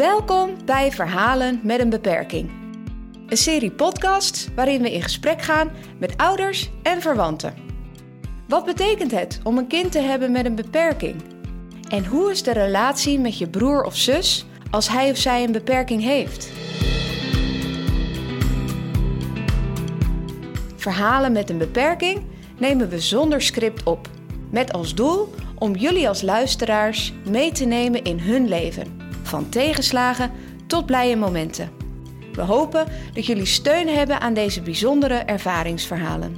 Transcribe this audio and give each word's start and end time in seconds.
Welkom 0.00 0.64
bij 0.64 0.92
Verhalen 0.92 1.60
met 1.62 1.80
een 1.80 1.90
beperking. 1.90 2.50
Een 3.26 3.36
serie 3.36 3.70
podcasts 3.70 4.48
waarin 4.54 4.82
we 4.82 4.92
in 4.92 5.02
gesprek 5.02 5.42
gaan 5.42 5.70
met 5.98 6.16
ouders 6.16 6.70
en 6.82 7.00
verwanten. 7.00 7.54
Wat 8.48 8.64
betekent 8.64 9.10
het 9.10 9.40
om 9.42 9.58
een 9.58 9.66
kind 9.66 9.92
te 9.92 9.98
hebben 9.98 10.32
met 10.32 10.44
een 10.44 10.54
beperking? 10.54 11.22
En 11.88 12.06
hoe 12.06 12.30
is 12.30 12.42
de 12.42 12.52
relatie 12.52 13.18
met 13.18 13.38
je 13.38 13.48
broer 13.48 13.84
of 13.84 13.96
zus 13.96 14.46
als 14.70 14.88
hij 14.88 15.10
of 15.10 15.16
zij 15.16 15.44
een 15.44 15.52
beperking 15.52 16.02
heeft? 16.02 16.50
Verhalen 20.76 21.32
met 21.32 21.50
een 21.50 21.58
beperking 21.58 22.22
nemen 22.58 22.88
we 22.88 23.00
zonder 23.00 23.42
script 23.42 23.82
op, 23.82 24.08
met 24.50 24.72
als 24.72 24.94
doel 24.94 25.34
om 25.58 25.74
jullie 25.74 26.08
als 26.08 26.22
luisteraars 26.22 27.12
mee 27.28 27.52
te 27.52 27.64
nemen 27.64 28.02
in 28.02 28.18
hun 28.18 28.48
leven, 28.48 28.99
van 29.30 29.48
tegenslagen 29.48 30.30
tot 30.66 30.86
blije 30.86 31.16
momenten. 31.16 31.70
We 32.32 32.42
hopen 32.42 32.86
dat 33.14 33.26
jullie 33.26 33.46
steun 33.46 33.88
hebben 33.88 34.20
aan 34.20 34.34
deze 34.34 34.62
bijzondere 34.62 35.14
ervaringsverhalen. 35.14 36.36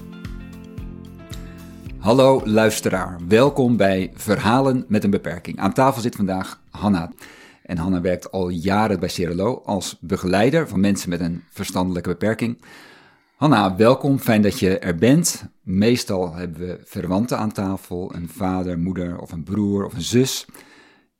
Hallo 1.98 2.40
luisteraar, 2.44 3.18
welkom 3.28 3.76
bij 3.76 4.10
Verhalen 4.14 4.84
met 4.88 5.04
een 5.04 5.10
beperking. 5.10 5.58
Aan 5.58 5.72
tafel 5.72 6.02
zit 6.02 6.16
vandaag 6.16 6.60
Hanna. 6.70 7.12
En 7.62 7.76
Hanna 7.76 8.00
werkt 8.00 8.30
al 8.30 8.48
jaren 8.48 9.00
bij 9.00 9.08
Cerelo 9.08 9.62
als 9.64 9.98
begeleider 10.00 10.68
van 10.68 10.80
mensen 10.80 11.10
met 11.10 11.20
een 11.20 11.42
verstandelijke 11.50 12.08
beperking. 12.08 12.62
Hanna, 13.36 13.76
welkom, 13.76 14.18
fijn 14.18 14.42
dat 14.42 14.58
je 14.58 14.78
er 14.78 14.94
bent. 14.94 15.44
Meestal 15.62 16.34
hebben 16.34 16.66
we 16.66 16.80
verwanten 16.84 17.38
aan 17.38 17.52
tafel, 17.52 18.14
een 18.14 18.28
vader, 18.28 18.78
moeder 18.78 19.18
of 19.18 19.32
een 19.32 19.44
broer 19.44 19.84
of 19.84 19.94
een 19.94 20.02
zus. 20.02 20.46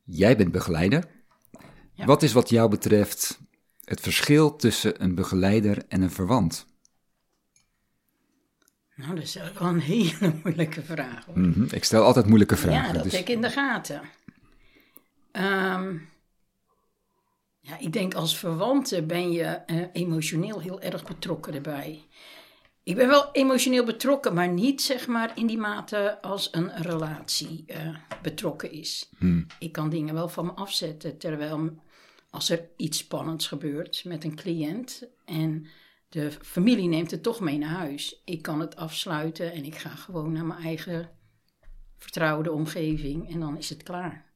Jij 0.04 0.36
bent 0.36 0.52
begeleider. 0.52 1.20
Ja. 1.94 2.04
Wat 2.04 2.22
is 2.22 2.32
wat 2.32 2.48
jou 2.48 2.70
betreft 2.70 3.38
het 3.84 4.00
verschil 4.00 4.56
tussen 4.56 5.02
een 5.02 5.14
begeleider 5.14 5.82
en 5.88 6.02
een 6.02 6.10
verwant? 6.10 6.66
Nou, 8.94 9.14
dat 9.14 9.24
is 9.24 9.34
wel 9.34 9.68
een 9.68 9.80
hele 9.80 10.34
moeilijke 10.44 10.82
vraag. 10.82 11.24
Hoor. 11.24 11.38
Mhm, 11.38 11.62
Ik 11.74 11.84
stel 11.84 12.04
altijd 12.04 12.26
moeilijke 12.26 12.56
vragen. 12.56 12.86
ja, 12.86 12.92
dat 12.92 13.02
dus- 13.02 13.14
ik 13.14 13.28
in 13.28 13.40
de 13.40 13.50
gaten. 13.50 14.00
Ehm, 15.32 15.96
ja, 17.60 17.78
ik 17.78 17.92
denk 17.92 18.14
als 18.14 18.38
verwante 18.38 19.02
ben 19.02 19.32
je 19.32 19.44
eh, 19.44 19.84
emotioneel 19.92 20.60
heel 20.60 20.80
erg 20.80 21.04
betrokken 21.04 21.54
erbij. 21.54 22.04
Ik 22.84 22.96
ben 22.96 23.08
wel 23.08 23.28
emotioneel 23.32 23.84
betrokken, 23.84 24.34
maar 24.34 24.48
niet 24.48 24.82
zeg 24.82 25.06
maar 25.06 25.32
in 25.34 25.46
die 25.46 25.58
mate 25.58 26.18
als 26.22 26.48
een 26.52 26.82
relatie 26.82 27.64
eh, 27.66 27.88
betrokken 28.22 28.72
is. 28.72 29.08
Hmm. 29.18 29.46
Ik 29.58 29.72
kan 29.72 29.90
dingen 29.90 30.14
wel 30.14 30.28
van 30.28 30.46
me 30.46 30.52
afzetten, 30.52 31.18
terwijl 31.18 31.74
als 32.30 32.50
er 32.50 32.68
iets 32.76 32.98
spannends 32.98 33.46
gebeurt 33.46 34.04
met 34.04 34.24
een 34.24 34.34
cliënt 34.36 35.02
en 35.24 35.66
de 36.08 36.30
familie 36.42 36.88
neemt 36.88 37.10
het 37.10 37.22
toch 37.22 37.40
mee 37.40 37.58
naar 37.58 37.68
huis. 37.76 38.22
Ik 38.24 38.42
kan 38.42 38.60
het 38.60 38.76
afsluiten 38.76 39.52
en 39.52 39.64
ik 39.64 39.74
ga 39.74 39.88
gewoon 39.90 40.32
naar 40.32 40.44
mijn 40.44 40.62
eigen 40.62 41.10
vertrouwde 41.98 42.52
omgeving 42.52 43.32
en 43.32 43.40
dan 43.40 43.56
is 43.56 43.68
het 43.68 43.82
klaar. 43.82 44.30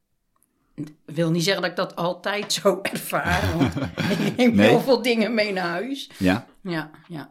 Het 0.75 0.93
wil 1.05 1.31
niet 1.31 1.45
zeggen 1.45 1.63
dat 1.63 1.71
ik 1.71 1.77
dat 1.77 1.97
altijd 1.97 2.53
zo 2.63 2.79
ervaar, 2.83 3.59
want 3.59 3.75
ik 4.11 4.37
neem 4.37 4.55
Nee. 4.55 4.69
heel 4.69 4.81
veel 4.81 5.03
dingen 5.03 5.35
mee 5.35 5.53
naar 5.53 5.69
huis. 5.69 6.11
Ja, 6.19 6.47
Ja, 6.63 6.91
ja. 7.09 7.31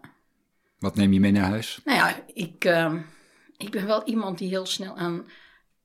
Wat 0.86 0.96
neem 0.96 1.14
je 1.14 1.20
mee 1.20 1.32
naar 1.32 1.50
huis? 1.50 1.82
Nou 1.86 1.98
ja, 1.98 2.24
ik, 2.34 2.66
ehm, 2.66 3.02
ik 3.58 3.72
ben 3.72 3.86
wel 3.86 4.04
iemand 4.04 4.38
die 4.38 4.50
heel 4.50 4.66
snel 4.66 4.96
aan... 4.98 5.26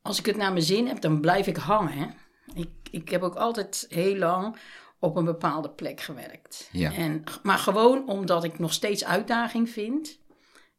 Als 0.02 0.18
ik 0.18 0.26
het 0.26 0.36
naar 0.36 0.52
mijn 0.52 0.64
zin 0.64 0.86
heb, 0.86 1.00
dan 1.00 1.20
blijf 1.20 1.46
ik 1.46 1.56
hangen. 1.56 1.92
Hè? 1.92 2.06
Ik, 2.54 2.70
ik 2.90 3.08
heb 3.08 3.22
ook 3.22 3.34
altijd 3.34 3.86
heel 3.88 4.16
lang 4.16 4.56
op 4.98 5.16
een 5.16 5.24
bepaalde 5.24 5.70
plek 5.70 6.00
gewerkt. 6.00 6.68
Ja. 6.72 6.92
En, 6.94 7.22
maar 7.42 7.58
gewoon 7.58 8.08
omdat 8.08 8.44
ik 8.44 8.58
nog 8.58 8.72
steeds 8.72 9.04
uitdaging 9.04 9.70
vind. 9.70 10.18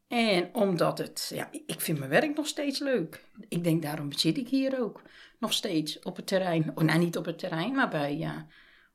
En 0.08 0.50
omdat 0.54 0.98
het... 0.98 1.32
Ja, 1.34 1.50
ik 1.66 1.82
vind 1.82 1.98
mijn 1.98 2.10
werk 2.10 2.36
nog 2.36 2.48
steeds 2.48 2.80
leuk. 2.80 3.26
Ik 3.50 3.64
denk, 3.64 3.82
daarom 3.82 4.12
zit 4.12 4.38
ik 4.38 4.48
hier 4.48 4.82
ook. 4.82 5.02
Nog 5.40 5.54
steeds 5.54 6.00
op 6.00 6.16
het 6.16 6.28
terrein. 6.28 6.72
Oh, 6.76 6.84
nou, 6.84 7.00
niet 7.00 7.18
op 7.18 7.26
het 7.26 7.40
terrein, 7.40 7.74
maar 7.74 7.90
bij... 7.90 8.18
Ja, 8.18 8.48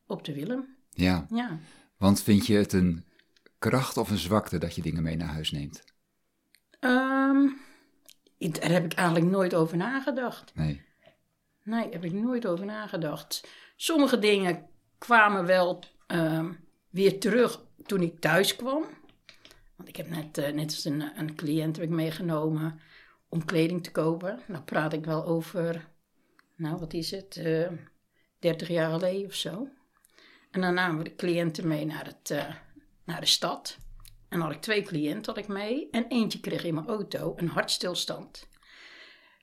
op 0.06 0.25
de 0.25 0.34
Willem. 0.34 0.77
Ja, 0.91 1.27
Ja. 1.31 1.59
want 1.99 2.22
vind 2.22 2.47
je 2.47 2.56
het 2.56 2.72
een 2.72 3.05
kracht 3.69 3.97
of 3.97 4.10
een 4.10 4.19
zwakte 4.19 4.59
dat 4.59 4.75
je 4.75 4.82
dingen 4.82 5.03
mee 5.03 5.16
naar 5.16 5.28
huis 5.28 5.50
neemt? 5.50 5.84
Ik- 8.38 8.60
daar 8.60 8.71
heb 8.71 8.84
ik 8.84 8.93
eigenlijk 8.93 9.27
nooit 9.31 9.54
over 9.54 9.77
nagedacht. 9.77 10.54
Nee. 10.54 10.84
Nee, 11.62 11.88
heb 11.91 12.04
ik 12.04 12.12
nooit 12.12 12.47
over 12.47 12.65
nagedacht. 12.66 13.49
Sommige 13.77 14.19
dingen 14.19 14.66
kwamen 14.99 15.47
wel 15.47 15.82
ehm, 16.06 16.53
weer 16.91 17.21
terug 17.21 17.62
toen 17.87 18.00
ik 18.03 18.21
thuis 18.21 18.56
kwam. 18.56 18.84
Want 19.77 19.88
ik 19.88 19.97
heb 19.97 20.09
net, 20.09 20.38
eh, 20.38 20.53
net 20.53 20.65
als 20.65 20.84
een, 20.84 21.19
een 21.19 21.34
cliënt 21.34 21.77
heb 21.77 21.84
ik 21.84 21.91
meegenomen 21.91 22.81
om 23.28 23.44
kleding 23.44 23.83
te 23.83 23.91
kopen. 23.91 24.41
Nou 24.47 24.62
praat 24.62 24.93
ik 24.93 25.04
wel 25.04 25.25
over, 25.27 25.88
nou 26.56 26.78
wat 26.78 26.93
is 26.93 27.10
het, 27.10 27.37
eh 27.37 27.69
30 28.38 28.69
jaar 28.69 28.91
geleden 28.91 29.27
of 29.27 29.34
zo. 29.34 29.69
En 30.50 30.60
dan 30.60 30.75
namen 30.75 30.98
we 30.98 31.04
de 31.04 31.15
cliënten 31.15 31.69
mee 31.69 31.84
naar, 31.84 32.04
het, 32.06 32.31
eh, 32.31 32.54
naar 33.06 33.21
de 33.21 33.27
stad. 33.27 33.77
En 34.28 34.41
had 34.41 34.53
ik 34.53 34.61
twee 34.61 34.83
cliënten 34.83 35.34
had 35.34 35.43
ik 35.43 35.49
mee. 35.49 35.89
En 35.91 36.06
eentje 36.09 36.41
kreeg 36.41 36.65
in 36.65 36.75
mijn 36.75 36.87
auto 36.87 37.33
een 37.37 37.49
hartstilstand. 37.49 38.49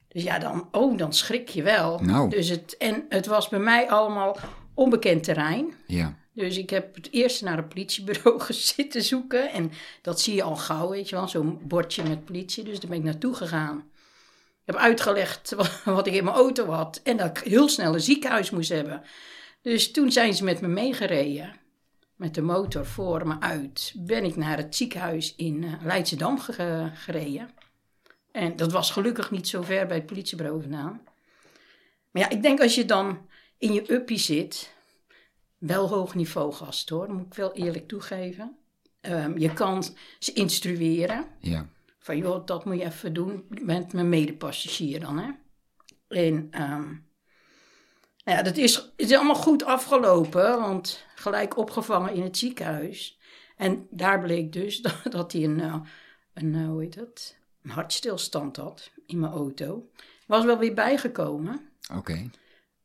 Dus 0.07 0.23
ja, 0.23 0.39
dan, 0.39 0.67
oh, 0.71 0.97
dan 0.97 1.13
schrik 1.13 1.49
je 1.49 1.63
wel. 1.63 1.99
Nou. 1.99 2.29
Dus 2.29 2.49
het, 2.49 2.77
en 2.77 3.05
het 3.09 3.25
was 3.25 3.49
bij 3.49 3.59
mij 3.59 3.89
allemaal 3.89 4.37
onbekend 4.73 5.23
terrein. 5.23 5.73
Ja, 5.87 6.17
Dus 6.33 6.57
ik 6.57 6.69
heb 6.69 6.95
het 6.95 7.11
eerst 7.11 7.41
naar 7.41 7.57
een 7.57 7.67
politiebureau 7.67 8.53
zitten 8.53 9.03
zoeken. 9.03 9.51
En 9.51 9.71
dat 10.01 10.21
zie 10.21 10.35
je 10.35 10.43
al 10.43 10.55
gauw, 10.55 10.89
weet 10.89 11.09
je 11.09 11.15
wel. 11.15 11.27
Zo'n 11.27 11.59
bordje 11.63 12.03
met 12.03 12.25
politie. 12.25 12.63
Dus 12.63 12.79
daar 12.79 12.89
ben 12.89 12.99
ik 12.99 13.05
naartoe 13.05 13.35
gegaan. 13.35 13.77
Ik 14.65 14.73
heb 14.73 14.75
uitgelegd 14.75 15.53
wat, 15.55 15.83
wat 15.85 16.07
ik 16.07 16.13
in 16.13 16.23
mijn 16.23 16.35
auto 16.35 16.69
had. 16.69 16.99
En 17.03 17.17
dat 17.17 17.37
ik 17.37 17.43
heel 17.43 17.69
snel 17.69 17.93
een 17.93 18.01
ziekenhuis 18.01 18.49
moest 18.49 18.69
hebben. 18.69 19.01
Dus 19.61 19.91
toen 19.91 20.11
zijn 20.11 20.33
ze 20.33 20.43
met 20.43 20.61
me 20.61 20.67
meegereden. 20.67 21.61
Met 22.23 22.33
de 22.35 22.41
motor 22.41 22.85
voor 22.85 23.27
me 23.27 23.39
uit. 23.39 23.93
Ben 23.97 24.23
ik 24.23 24.35
naar 24.35 24.57
het 24.57 24.75
ziekenhuis 24.75 25.35
in 25.35 25.63
eh, 25.63 25.73
Leidschendam 25.81 26.39
ge- 26.39 26.89
gereden. 26.93 27.49
En 28.31 28.55
dat 28.55 28.71
was 28.71 28.91
gelukkig 28.91 29.31
niet 29.31 29.47
zo 29.47 29.61
ver 29.61 29.87
bij 29.87 29.97
het 29.97 30.05
politiebureau 30.05 30.61
vandaan. 30.61 31.01
Maar 32.11 32.21
ja, 32.21 32.29
ik 32.29 32.41
denk 32.41 32.61
als 32.61 32.75
je 32.75 32.85
dan 32.85 33.27
in 33.57 33.73
je 33.73 33.93
uppie 33.93 34.17
zit 34.17 34.73
wel 35.57 35.87
hoog 35.89 36.15
niveau 36.15 36.53
gast 36.53 36.89
hoor, 36.89 37.07
dat 37.07 37.15
moet 37.15 37.25
ik 37.25 37.33
wel 37.33 37.53
eerlijk 37.53 37.87
toegeven. 37.87 38.57
Ehm, 39.01 39.37
je 39.37 39.53
kan 39.53 39.83
ze 40.19 40.33
instrueren. 40.33 41.25
ja. 41.39 41.67
Van 41.99 42.17
joh, 42.17 42.45
dat 42.45 42.65
moet 42.65 42.77
je 42.77 42.85
even 42.85 43.13
doen. 43.13 43.45
Bent 43.49 43.93
mijn 43.93 44.09
medepassagier 44.09 44.99
dan, 44.99 45.17
hè. 45.19 45.29
En 46.07 46.47
ehm, 46.51 46.93
nou 48.23 48.37
ja, 48.37 48.43
dat 48.43 48.57
is, 48.57 48.93
is 48.95 49.13
allemaal 49.13 49.35
goed 49.35 49.65
afgelopen, 49.65 50.59
want 50.59 51.05
gelijk 51.15 51.57
opgevangen 51.57 52.13
in 52.13 52.23
het 52.23 52.37
ziekenhuis. 52.37 53.19
En 53.57 53.87
daar 53.89 54.19
bleek 54.19 54.53
dus 54.53 54.81
dat, 54.81 55.01
dat 55.09 55.31
hij 55.31 55.43
een, 55.43 55.59
eh, 55.59 55.75
een, 56.33 56.55
eh, 56.55 56.65
hoe 56.65 56.81
heet 56.81 56.95
dat, 56.95 57.35
een 57.61 57.69
hartstilstand 57.69 58.57
had 58.57 58.91
in 59.05 59.19
mijn 59.19 59.33
auto. 59.33 59.89
Was 60.27 60.45
wel 60.45 60.57
weer 60.57 60.73
bijgekomen. 60.73 61.61
Oké. 61.95 62.29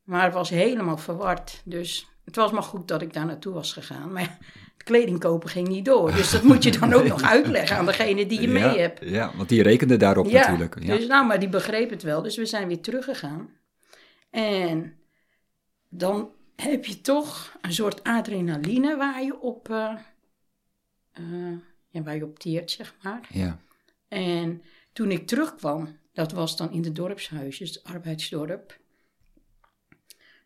Maar 0.03 0.25
het 0.25 0.35
was 0.35 0.51
helemaal 0.51 0.97
verward. 0.97 1.63
Dus 1.65 2.09
het 2.25 2.37
was 2.37 2.51
maar 2.51 2.63
goed 2.63 2.89
dat 2.89 3.03
ik 3.03 3.13
daar 3.13 3.27
naartoe 3.27 3.53
was 3.53 3.73
gegaan. 3.73 4.13
Maar 4.13 4.23
ja, 4.23 4.39
het 4.73 4.83
kleding 4.83 5.19
kopen 5.19 5.49
ging 5.49 5.69
niet 5.69 5.85
door. 5.85 6.13
Dus 6.13 6.31
dat 6.31 6.43
moet 6.43 6.63
je 6.63 6.79
dan 6.79 6.93
ook 6.95 7.07
nog 7.07 7.23
uitleggen 7.23 7.77
aan 7.77 7.87
degene 7.87 8.27
die 8.27 8.41
je 8.41 8.49
ja, 8.49 8.53
mee 8.53 8.79
hebt. 8.79 9.01
Ja, 9.05 9.33
want 9.37 9.49
die 9.49 9.63
rekende 9.63 9.97
daarop 9.97 10.27
Ja, 10.27 10.41
natuurlijk. 10.41 10.83
Ja. 10.83 10.97
dus 10.97 11.07
nou, 11.07 11.27
maar 11.27 11.39
die 11.39 11.49
begreep 11.49 11.91
het 11.91 12.03
wel. 12.03 12.23
Dus 12.23 12.37
we 12.37 12.47
zijn 12.47 12.69
weer 12.69 12.81
teruggegaan. 12.81 13.51
En 14.31 14.98
dan 15.89 16.31
heb 16.57 16.85
je 16.85 17.01
toch 17.01 17.57
een 17.61 17.73
soort 17.73 18.05
adrenaline 18.05 18.97
waar 18.97 19.23
je 19.23 19.41
op, 19.41 19.71
eh, 19.71 19.95
eh, 21.13 21.59
ja, 21.89 22.03
waar 22.03 22.17
je 22.17 22.25
op 22.25 22.39
teert, 22.39 22.71
zeg 22.71 22.95
maar. 23.03 23.29
ja. 23.33 23.59
En 24.09 24.63
toen 24.93 25.11
ik 25.11 25.27
terugkwam, 25.27 25.99
dat 26.13 26.33
was 26.33 26.57
dan 26.57 26.73
in 26.73 26.83
de 26.83 26.93
dorpshuisjes, 26.93 27.75
het 27.75 27.85
arbeidsdorp. 27.85 28.79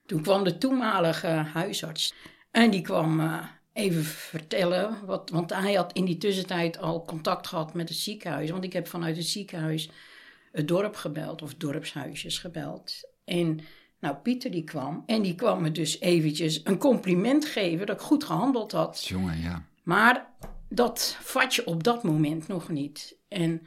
Toen 0.06 0.22
kwam 0.22 0.44
de 0.44 0.58
toenmalige 0.58 1.26
huisarts 1.26 2.14
en 2.50 2.70
die 2.70 2.80
kwam 2.80 3.20
eh, 3.20 3.44
even 3.72 4.04
vertellen, 4.04 5.06
wat, 5.06 5.30
want 5.30 5.50
hij 5.50 5.74
had 5.74 5.92
in 5.92 6.04
die 6.04 6.18
tussentijd 6.18 6.78
al 6.78 7.04
contact 7.04 7.46
gehad 7.46 7.74
met 7.74 7.88
het 7.88 7.98
ziekenhuis. 7.98 8.50
Want 8.50 8.64
ik 8.64 8.72
heb 8.72 8.86
vanuit 8.86 9.16
het 9.16 9.26
ziekenhuis 9.26 9.90
het 10.52 10.68
dorp 10.68 10.94
gebeld, 10.94 11.42
of 11.42 11.54
dorpshuisjes 11.54 12.38
gebeld. 12.38 13.10
En 13.24 13.60
nou, 14.02 14.16
Pieter 14.16 14.50
die 14.50 14.64
kwam 14.64 15.02
en 15.06 15.22
die 15.22 15.34
kwam 15.34 15.62
me 15.62 15.72
dus 15.72 16.00
eventjes 16.00 16.60
een 16.64 16.78
compliment 16.78 17.44
geven 17.44 17.86
dat 17.86 17.96
ik 17.96 18.02
goed 18.02 18.24
gehandeld 18.24 18.72
had. 18.72 19.04
Jongen, 19.04 19.40
ja. 19.40 19.66
Maar 19.82 20.30
dat 20.68 21.16
vat 21.20 21.54
je 21.54 21.66
op 21.66 21.82
dat 21.82 22.02
moment 22.02 22.48
nog 22.48 22.68
niet. 22.68 23.16
En 23.28 23.66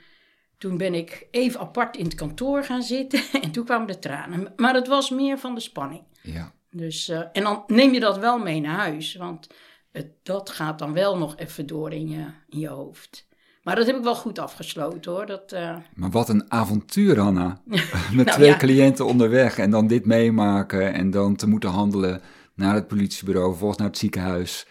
toen 0.57 0.77
ben 0.77 0.93
ik 0.93 1.27
even 1.31 1.59
apart 1.59 1.97
in 1.97 2.03
het 2.05 2.15
kantoor 2.15 2.63
gaan 2.63 2.83
zitten 2.83 3.21
en 3.41 3.51
toen 3.51 3.65
kwamen 3.65 3.87
de 3.87 3.99
tranen. 3.99 4.53
Maar 4.55 4.73
het 4.73 4.87
was 4.87 5.09
meer 5.09 5.39
van 5.39 5.55
de 5.55 5.61
spanning. 5.61 6.03
Ja. 6.21 6.53
Dus, 6.71 7.09
eh, 7.09 7.21
en 7.33 7.43
dan 7.43 7.63
neem 7.67 7.93
je 7.93 7.99
dat 7.99 8.17
wel 8.17 8.37
mee 8.37 8.59
naar 8.59 8.77
huis, 8.77 9.15
want 9.15 9.47
het, 9.91 10.07
dat 10.23 10.49
gaat 10.49 10.79
dan 10.79 10.93
wel 10.93 11.17
nog 11.17 11.37
even 11.37 11.65
door 11.65 11.91
in 11.91 12.09
je, 12.09 12.25
in 12.49 12.59
je 12.59 12.67
hoofd. 12.67 13.27
Maar 13.65 13.75
dat 13.75 13.85
heb 13.85 13.95
ik 13.95 14.03
wel 14.03 14.15
goed 14.15 14.39
afgesloten 14.39 15.11
hoor. 15.11 15.25
Dat, 15.25 15.51
eh, 15.51 15.75
Maar 15.95 16.09
wat 16.09 16.29
een 16.29 16.51
avontuur, 16.51 17.19
Hanna. 17.19 17.57
Met 17.65 18.25
Nou, 18.25 18.31
twee 18.37 18.49
ja. 18.49 18.57
cliënten 18.57 19.05
onderweg 19.05 19.57
en 19.57 19.69
dan 19.69 19.87
dit 19.87 20.05
meemaken 20.05 20.93
en 20.93 21.11
dan 21.11 21.35
te 21.35 21.47
moeten 21.47 21.69
handelen 21.69 22.21
naar 22.53 22.73
het 22.73 22.87
politiebureau, 22.87 23.49
vervolgens 23.49 23.79
naar 23.79 23.89
het 23.89 23.97
ziekenhuis. 23.97 24.67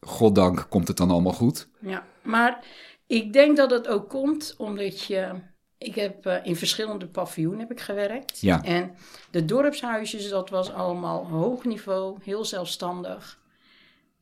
Goddank 0.00 0.66
komt 0.68 0.88
het 0.88 0.96
dan 0.96 1.10
allemaal 1.10 1.32
goed. 1.32 1.68
Ja, 1.78 2.04
maar 2.22 2.64
ik 3.06 3.32
denk 3.32 3.56
dat 3.56 3.70
het 3.70 3.88
ook 3.88 4.08
komt 4.08 4.54
omdat 4.58 5.02
je. 5.02 5.28
Ik 5.78 5.94
heb 5.94 6.26
eh, 6.26 6.36
in 6.42 6.56
verschillende 6.56 7.06
paviljoenen 7.06 7.60
heb 7.60 7.70
ik 7.70 7.80
gewerkt. 7.80 8.40
Ja. 8.40 8.64
En 8.64 8.90
de 9.30 9.44
dorpshuisjes, 9.44 10.28
dat 10.28 10.50
was 10.50 10.72
allemaal 10.72 11.26
hoog 11.26 11.64
niveau, 11.64 12.18
heel 12.22 12.44
zelfstandig. 12.44 13.38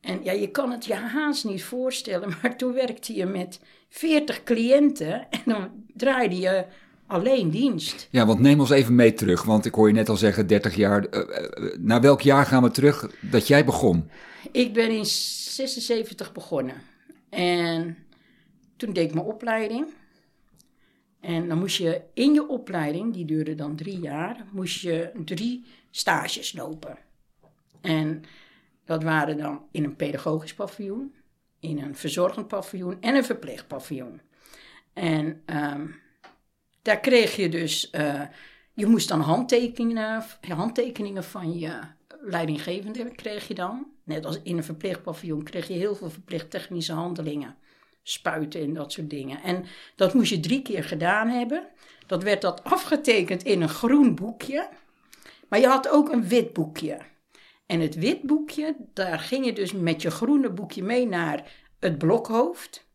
En 0.05 0.23
ja, 0.23 0.31
je 0.31 0.51
kan 0.51 0.71
het 0.71 0.85
je 0.85 0.93
haast 0.93 1.45
niet 1.45 1.63
voorstellen, 1.63 2.29
maar 2.41 2.57
toen 2.57 2.73
werkte 2.73 3.13
je 3.13 3.25
met 3.25 3.59
40 3.89 4.43
cliënten 4.43 5.29
en 5.29 5.41
dan 5.45 5.69
draaide 5.93 6.39
je 6.39 6.65
alleen 7.07 7.49
dienst. 7.49 8.07
Ja, 8.11 8.25
want 8.25 8.39
neem 8.39 8.59
ons 8.59 8.69
even 8.69 8.95
mee 8.95 9.13
terug, 9.13 9.43
want 9.43 9.65
ik 9.65 9.73
hoor 9.73 9.87
je 9.87 9.93
net 9.93 10.09
al 10.09 10.17
zeggen 10.17 10.47
30 10.47 10.75
jaar. 10.75 11.05
eh, 11.05 11.19
eh, 11.21 11.79
naar 11.79 12.01
welk 12.01 12.21
jaar 12.21 12.45
gaan 12.45 12.63
we 12.63 12.71
terug 12.71 13.11
dat 13.21 13.47
jij 13.47 13.65
begon? 13.65 14.09
Ik 14.51 14.73
ben 14.73 14.89
in 14.91 15.05
76 15.05 16.31
begonnen. 16.31 16.75
En 17.29 17.97
toen 18.77 18.93
deed 18.93 19.07
ik 19.07 19.13
mijn 19.13 19.25
opleiding. 19.25 19.87
En 21.19 21.47
dan 21.47 21.57
moest 21.59 21.77
je 21.77 22.01
in 22.13 22.33
je 22.33 22.47
opleiding, 22.47 23.13
die 23.13 23.25
duurde 23.25 23.55
dan 23.55 23.75
drie 23.75 23.99
jaar, 23.99 24.45
moest 24.51 24.81
je 24.81 25.11
drie 25.25 25.65
stages 25.91 26.53
lopen. 26.53 26.97
En 27.81 28.23
dat 28.85 29.03
waren 29.03 29.37
dan 29.37 29.65
in 29.71 29.83
een 29.83 29.95
pedagogisch 29.95 30.53
paviljoen, 30.53 31.15
in 31.59 31.79
een 31.79 31.95
verzorgend 31.95 32.47
paviljoen 32.47 33.01
en 33.01 33.15
een 33.15 33.25
verpleegpaviljoen. 33.25 34.21
En 34.93 35.41
ehm, 35.45 35.87
daar 36.81 36.99
kreeg 36.99 37.35
je 37.35 37.49
dus, 37.49 37.89
eh, 37.89 38.21
je 38.73 38.85
moest 38.85 39.07
dan 39.07 39.19
handtekeningen, 39.19 40.23
handtekeningen 40.47 41.23
van 41.23 41.59
je 41.59 41.79
leidinggevende 42.21 43.11
kreeg 43.11 43.47
je 43.47 43.53
dan. 43.53 43.87
Net 44.03 44.25
als 44.25 44.39
in 44.43 44.57
een 44.57 44.63
verpleegpaviljoen 44.63 45.43
kreeg 45.43 45.67
je 45.67 45.73
heel 45.73 45.95
veel 45.95 46.09
verplicht 46.09 46.49
technische 46.49 46.93
handelingen. 46.93 47.55
Spuiten 48.03 48.61
en 48.61 48.73
dat 48.73 48.91
soort 48.91 49.09
dingen. 49.09 49.41
En 49.41 49.65
dat 49.95 50.13
moest 50.13 50.29
je 50.29 50.39
drie 50.39 50.61
keer 50.61 50.83
gedaan 50.83 51.27
hebben. 51.27 51.67
Dat 52.05 52.23
werd 52.23 52.41
dat 52.41 52.63
afgetekend 52.63 53.43
in 53.43 53.61
een 53.61 53.69
groen 53.69 54.15
boekje. 54.15 54.69
Maar 55.47 55.59
je 55.59 55.67
had 55.67 55.89
ook 55.89 56.11
een 56.11 56.27
wit 56.27 56.53
boekje. 56.53 56.97
En 57.65 57.79
het 57.79 57.95
wit 57.95 58.21
boekje, 58.21 58.75
daar 58.93 59.19
ging 59.19 59.45
je 59.45 59.53
dus 59.53 59.73
met 59.73 60.01
je 60.01 60.11
groene 60.11 60.49
boekje 60.51 60.83
mee 60.83 61.07
naar 61.07 61.51
het 61.79 61.97
blokhoofd. 61.97 62.87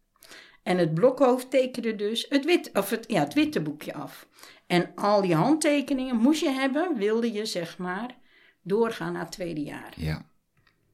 En 0.62 0.78
het 0.78 0.94
blokhoofd 0.94 1.50
tekende 1.50 1.96
dus 1.96 2.26
het, 2.28 2.44
wit, 2.44 2.70
of 2.72 2.90
het, 2.90 3.04
ja, 3.08 3.20
het 3.20 3.34
witte 3.34 3.60
boekje 3.60 3.94
af. 3.94 4.26
En 4.66 4.90
al 4.94 5.22
die 5.22 5.34
handtekeningen 5.34 6.16
moest 6.16 6.40
je 6.40 6.50
hebben, 6.50 6.96
wilde 6.96 7.32
je 7.32 7.46
zeg 7.46 7.78
maar 7.78 8.16
doorgaan 8.62 9.12
naar 9.12 9.22
het 9.22 9.32
tweede 9.32 9.60
jaar. 9.62 9.92
Ja, 9.96 10.26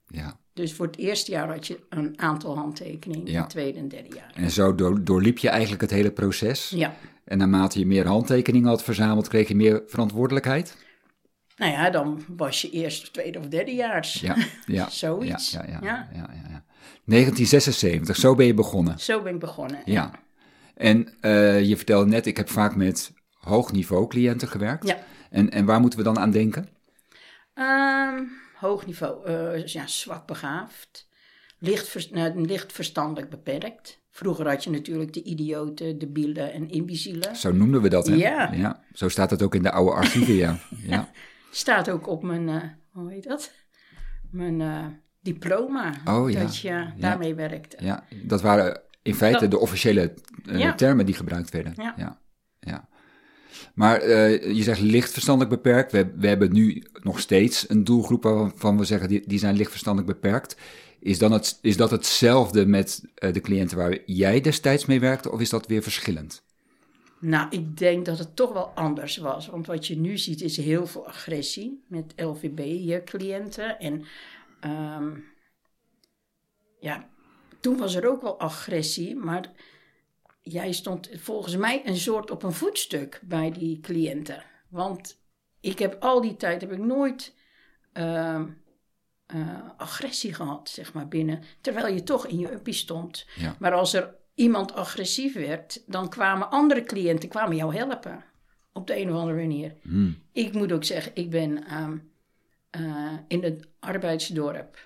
ja. 0.09 0.39
Dus 0.53 0.73
voor 0.75 0.87
het 0.87 0.97
eerste 0.97 1.31
jaar 1.31 1.49
had 1.49 1.67
je 1.67 1.79
een 1.89 2.21
aantal 2.21 2.57
handtekeningen, 2.57 3.33
Ja. 3.33 3.41
het 3.41 3.51
tweede 3.51 3.79
en 3.79 3.89
derde 3.89 4.15
jaar. 4.17 4.33
En 4.35 4.51
zo 4.51 4.75
door, 4.75 5.05
doorliep 5.05 5.39
je 5.39 5.49
eigenlijk 5.49 5.81
het 5.81 5.91
hele 5.91 6.11
proces. 6.11 6.71
Ja, 6.71 6.95
En 7.25 7.39
naarmate 7.39 7.79
je 7.79 7.87
meer 7.87 8.07
handtekeningen 8.07 8.69
had 8.69 8.83
verzameld, 8.83 9.29
kreeg 9.29 9.49
je 9.49 9.55
meer 9.55 9.83
verantwoordelijkheid. 9.87 10.77
Nou 11.57 11.73
ja, 11.73 11.91
dan 11.91 12.25
was 12.37 12.63
je 12.63 12.71
eerst, 12.71 13.13
tweede 13.13 13.39
of 13.39 13.47
derde 13.49 13.75
jaars. 13.75 14.21
Ja, 14.21 14.37
ja. 14.67 14.89
Zoiets. 14.91 15.51
Ja, 15.51 15.65
ja, 15.67 15.71
ja, 15.73 15.79
Ja. 15.83 16.09
ja, 16.13 16.31
ja, 16.33 16.49
ja. 16.51 16.65
1976, 17.05 18.17
zo 18.17 18.35
ben 18.35 18.47
je 18.47 18.55
begonnen. 18.55 18.99
Zo 18.99 19.23
ben 19.23 19.35
ik 19.35 19.41
begonnen. 19.41 19.79
Ja. 19.85 20.11
En 20.75 21.15
eh, 21.21 21.63
je 21.65 21.77
vertelde 21.77 22.07
net, 22.11 22.27
ik 22.27 22.37
heb 22.37 22.49
vaak 22.51 22.77
met 22.77 23.13
hoog 23.33 23.73
niveau 23.73 24.07
cliënten 24.07 24.49
gewerkt. 24.49 24.87
Ja. 24.87 24.99
En, 25.31 25.51
en 25.51 25.65
waar 25.65 25.81
moeten 25.81 25.99
we 25.99 26.05
dan 26.05 26.19
aan 26.19 26.31
denken? 26.31 26.69
Ehm, 27.55 28.23
hoog 28.55 28.87
niveau, 28.87 29.25
eh, 29.27 29.67
ja, 29.67 29.87
zwak 29.87 30.27
begaafd, 30.27 31.09
licht, 31.59 31.89
vers- 31.89 32.11
nou, 32.11 32.41
licht 32.47 32.73
verstandelijk 32.73 33.31
beperkt. 33.31 34.01
Vroeger 34.11 34.49
had 34.49 34.65
je 34.65 34.71
natuurlijk 34.71 35.13
de 35.13 35.23
idioten, 35.23 35.99
de 35.99 36.07
bielen 36.07 36.53
en 36.53 36.71
imbecielen. 36.71 37.37
Zo 37.37 37.53
noemden 37.53 37.83
we 37.83 37.89
dat, 37.89 38.07
hè? 38.07 38.15
Ja. 38.15 38.83
Zo 38.93 39.09
staat 39.09 39.31
het 39.31 39.43
ook 39.43 39.55
in 39.55 39.63
de 39.63 39.71
oude 39.71 39.93
archieven, 39.93 40.35
ja. 40.35 40.59
ja. 40.89 41.11
Staat 41.57 41.91
ook 41.91 42.07
op 42.07 42.23
mijn, 42.23 42.49
eh, 42.49 42.63
hoe 42.91 43.13
heet 43.13 43.25
dat? 43.25 43.53
Mijn 44.31 44.61
eh, 44.61 44.87
diploma. 45.21 45.95
Oh, 46.05 46.31
ja. 46.31 46.41
Dat 46.41 46.59
je 46.59 46.87
daarmee 46.99 47.35
werkte. 47.35 47.77
Ja, 47.81 48.05
dat 48.25 48.43
waren 48.43 48.81
in 49.03 49.15
feite 49.15 49.41
Dat- 49.41 49.51
de 49.51 49.59
officiële 49.59 50.15
eh, 50.47 50.75
termen 50.75 51.07
die 51.07 51.15
gebruikt 51.15 51.51
werden. 51.51 51.73
Ja. 51.77 52.19
ja. 52.61 52.89
Maar 53.75 54.09
je 54.09 54.63
zegt 54.63 54.81
licht 54.81 55.13
verstandelijk 55.13 55.63
beperkt. 55.63 55.93
We, 55.93 56.13
we 56.17 56.29
hebben 56.29 56.53
nu 56.53 56.85
nog 57.03 57.21
steeds 57.21 57.69
een 57.69 57.85
doelgroep 57.85 58.23
waarvan 58.23 58.79
we 58.79 58.85
zeggen 58.85 59.09
die, 59.09 59.23
die 59.27 59.39
zijn 59.39 59.57
licht 59.57 59.71
verstandelijk 59.71 60.21
beperkt. 60.21 60.57
Is, 61.01 61.19
dan 61.19 61.33
het, 61.33 61.59
is 61.63 61.77
dat 61.77 61.91
hetzelfde 61.91 62.67
met 62.67 63.03
de 63.15 63.41
cliënten 63.41 63.77
waar 63.77 63.99
jij 64.05 64.41
destijds 64.41 64.87
mee 64.87 65.01
werkte 65.01 65.31
of 65.33 65.41
is 65.41 65.51
dat 65.51 65.67
weer 65.67 65.83
verschillend? 65.83 66.45
Nou, 67.21 67.47
ik 67.51 67.77
denk 67.77 68.05
dat 68.05 68.19
het 68.19 68.37
toch 68.37 68.53
wel 68.53 68.69
anders 68.69 69.17
was. 69.17 69.47
Want 69.47 69.67
wat 69.67 69.87
je 69.87 69.97
nu 69.97 70.19
ziet 70.19 70.41
is 70.41 70.57
heel 70.57 70.87
veel 70.87 71.07
agressie 71.07 71.85
met 71.89 72.13
LVB-cliënten. 72.17 73.79
En 73.79 74.05
ehm, 74.61 75.19
ja, 76.81 77.09
toen 77.61 77.77
was 77.77 77.95
er 77.95 78.09
ook 78.09 78.23
wel 78.23 78.39
agressie, 78.39 79.17
maar 79.17 79.53
jij 80.41 80.73
stond 80.73 81.11
volgens 81.13 81.57
mij 81.57 81.87
een 81.87 81.97
soort 81.97 82.31
op 82.31 82.43
een 82.43 82.53
voetstuk 82.53 83.21
bij 83.25 83.51
die 83.51 83.81
cliënten. 83.81 84.45
Want 84.69 85.21
ik 85.61 85.79
heb 85.79 85.97
al 86.01 86.21
die 86.21 86.37
tijd 86.37 86.61
heb 86.61 86.73
ik 86.73 86.79
nooit 86.79 87.35
ehm, 87.93 88.49
eh, 89.27 89.71
agressie 89.77 90.35
gehad, 90.35 90.69
zeg 90.69 90.93
maar, 90.93 91.09
binnen. 91.09 91.43
Terwijl 91.61 91.95
je 91.95 92.03
toch 92.03 92.27
in 92.27 92.39
je 92.39 92.53
uppie 92.53 92.75
stond. 92.75 93.27
Ja. 93.37 93.57
Maar 93.59 93.73
als 93.73 93.93
er 93.93 94.15
iemand 94.37 94.75
agressief 94.75 95.35
werd, 95.35 95.83
dan 95.87 96.09
kwamen 96.09 96.51
andere 96.51 96.83
cliënten 96.83 97.29
kwamen 97.29 97.57
jou 97.57 97.77
helpen. 97.77 98.25
Op 98.73 98.87
de 98.87 98.97
een 98.97 99.11
of 99.11 99.17
andere 99.19 99.39
manier. 99.39 99.75
Hmm. 99.83 100.19
Ik 100.33 100.53
moet 100.53 100.73
ook 100.73 100.85
zeggen, 100.85 101.13
ik 101.15 101.31
ben 101.31 101.65
ehm, 101.67 101.97
eh, 102.71 103.13
in 103.29 103.43
het 103.43 103.67
arbeidsdorp. 103.79 104.79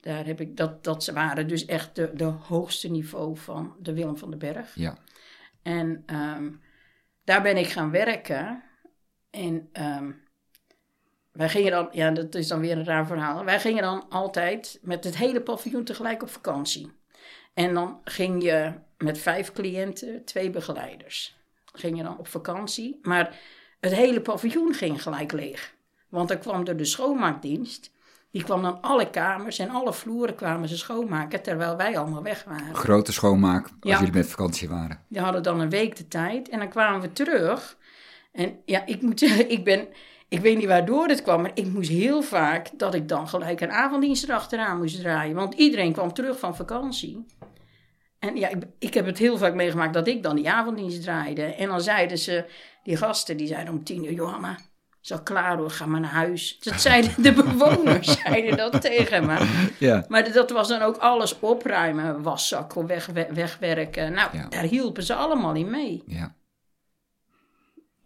Daar 0.00 0.26
heb 0.26 0.40
ik, 0.40 0.56
dat, 0.56 0.84
dat 0.84 1.06
waren 1.06 1.48
dus 1.48 1.64
echt 1.64 1.96
de, 1.96 2.10
de 2.14 2.24
hoogste 2.24 2.88
niveau 2.88 3.36
van 3.36 3.76
de 3.80 3.92
Willem 3.92 4.16
van 4.16 4.30
den 4.30 4.38
Berg. 4.38 4.74
Ja. 4.74 4.98
En 5.62 6.02
ehm, 6.06 6.50
daar 7.24 7.42
ben 7.42 7.56
ik 7.56 7.66
gaan 7.66 7.90
werken. 7.90 8.62
En 9.30 9.68
ehm, 9.72 10.10
wij 11.32 11.48
gingen 11.48 11.70
dan, 11.70 11.88
ja, 11.92 12.10
dat 12.10 12.34
is 12.34 12.48
dan 12.48 12.60
weer 12.60 12.78
een 12.78 12.84
raar 12.84 13.06
verhaal. 13.06 13.44
Wij 13.44 13.60
gingen 13.60 13.82
dan 13.82 14.08
altijd 14.08 14.78
met 14.82 15.04
het 15.04 15.16
hele 15.16 15.40
paviljoen 15.40 15.84
tegelijk 15.84 16.22
op 16.22 16.30
vakantie. 16.30 16.97
En 17.58 17.74
dan 17.74 18.00
ging 18.04 18.42
je 18.42 18.72
met 18.98 19.18
vijf 19.18 19.52
cliënten, 19.52 20.24
twee 20.24 20.50
begeleiders. 20.50 21.36
Ging 21.72 21.96
je 21.96 22.02
dan 22.02 22.18
op 22.18 22.28
vakantie. 22.28 22.98
Maar 23.02 23.38
het 23.80 23.94
hele 23.94 24.20
paviljoen 24.20 24.74
ging 24.74 25.02
gelijk 25.02 25.32
leeg. 25.32 25.74
Want 26.08 26.28
dan 26.28 26.38
kwam 26.38 26.66
er 26.66 26.76
de 26.76 26.84
schoonmaakdienst. 26.84 27.90
Die 28.30 28.44
kwam 28.44 28.62
dan 28.62 28.80
alle 28.82 29.10
kamers 29.10 29.58
en 29.58 29.70
alle 29.70 29.92
vloeren 29.92 30.34
kwamen 30.34 30.68
ze 30.68 30.76
schoonmaken 30.76 31.42
terwijl 31.42 31.76
wij 31.76 31.98
allemaal 31.98 32.22
weg 32.22 32.44
waren. 32.44 32.74
Grote 32.74 33.12
schoonmaak 33.12 33.62
als 33.64 33.72
Ja. 33.80 33.98
jullie 33.98 34.14
met 34.14 34.28
vakantie 34.28 34.68
waren. 34.68 35.00
Die 35.08 35.20
hadden 35.20 35.42
dan 35.42 35.60
een 35.60 35.70
week 35.70 35.96
de 35.96 36.08
tijd 36.08 36.48
en 36.48 36.58
dan 36.58 36.68
kwamen 36.68 37.00
we 37.00 37.12
terug. 37.12 37.76
En 38.32 38.58
ja, 38.64 38.86
ik 38.86 39.02
moet 39.02 39.18
zeggen, 39.18 39.50
ik 39.50 39.64
ben, 39.64 39.88
ik 40.28 40.40
weet 40.40 40.56
niet 40.56 40.66
waardoor 40.66 41.06
het 41.08 41.22
kwam, 41.22 41.42
maar 41.42 41.50
ik 41.54 41.66
moest 41.66 41.90
heel 41.90 42.22
vaak 42.22 42.70
dat 42.76 42.94
ik 42.94 43.08
dan 43.08 43.28
gelijk 43.28 43.60
een 43.60 43.70
avonddienst 43.70 44.24
erachteraan 44.24 44.78
moest 44.78 45.00
draaien. 45.00 45.34
Want 45.34 45.54
iedereen 45.54 45.92
kwam 45.92 46.12
terug 46.12 46.38
van 46.38 46.56
vakantie. 46.56 47.26
En 48.18 48.36
ja, 48.36 48.48
ik, 48.48 48.62
ik 48.78 48.94
heb 48.94 49.06
het 49.06 49.18
heel 49.18 49.38
vaak 49.38 49.54
meegemaakt 49.54 49.94
dat 49.94 50.06
ik 50.06 50.22
dan 50.22 50.36
die 50.36 50.50
avonddienst 50.50 51.02
draaide. 51.02 51.42
En 51.42 51.68
dan 51.68 51.80
zeiden 51.80 52.18
ze, 52.18 52.44
die 52.82 52.96
gasten, 52.96 53.36
die 53.36 53.46
zeiden 53.46 53.72
om 53.74 53.84
tien 53.84 54.04
uur, 54.04 54.12
Johanna, 54.12 54.58
is 55.02 55.12
al 55.12 55.22
klaar 55.22 55.56
hoor, 55.56 55.70
ga 55.70 55.86
maar 55.86 56.00
naar 56.00 56.10
huis. 56.10 56.58
Dat 56.60 56.80
zeiden 56.90 57.22
de 57.22 57.32
bewoners, 57.32 58.18
zeiden 58.22 58.56
dat 58.56 58.80
tegen 58.80 59.26
me. 59.26 59.66
Ja. 59.78 60.04
Maar 60.08 60.32
dat 60.32 60.50
was 60.50 60.68
dan 60.68 60.80
ook 60.82 60.96
alles 60.96 61.38
opruimen, 61.40 62.22
waszakken, 62.22 62.86
weg, 62.86 63.06
we- 63.06 63.28
wegwerken. 63.32 64.12
Nou, 64.12 64.36
Ja. 64.36 64.46
daar 64.48 64.62
hielpen 64.64 65.02
ze 65.02 65.14
allemaal 65.14 65.54
in 65.54 65.70
mee. 65.70 66.02
Ja. 66.06 66.36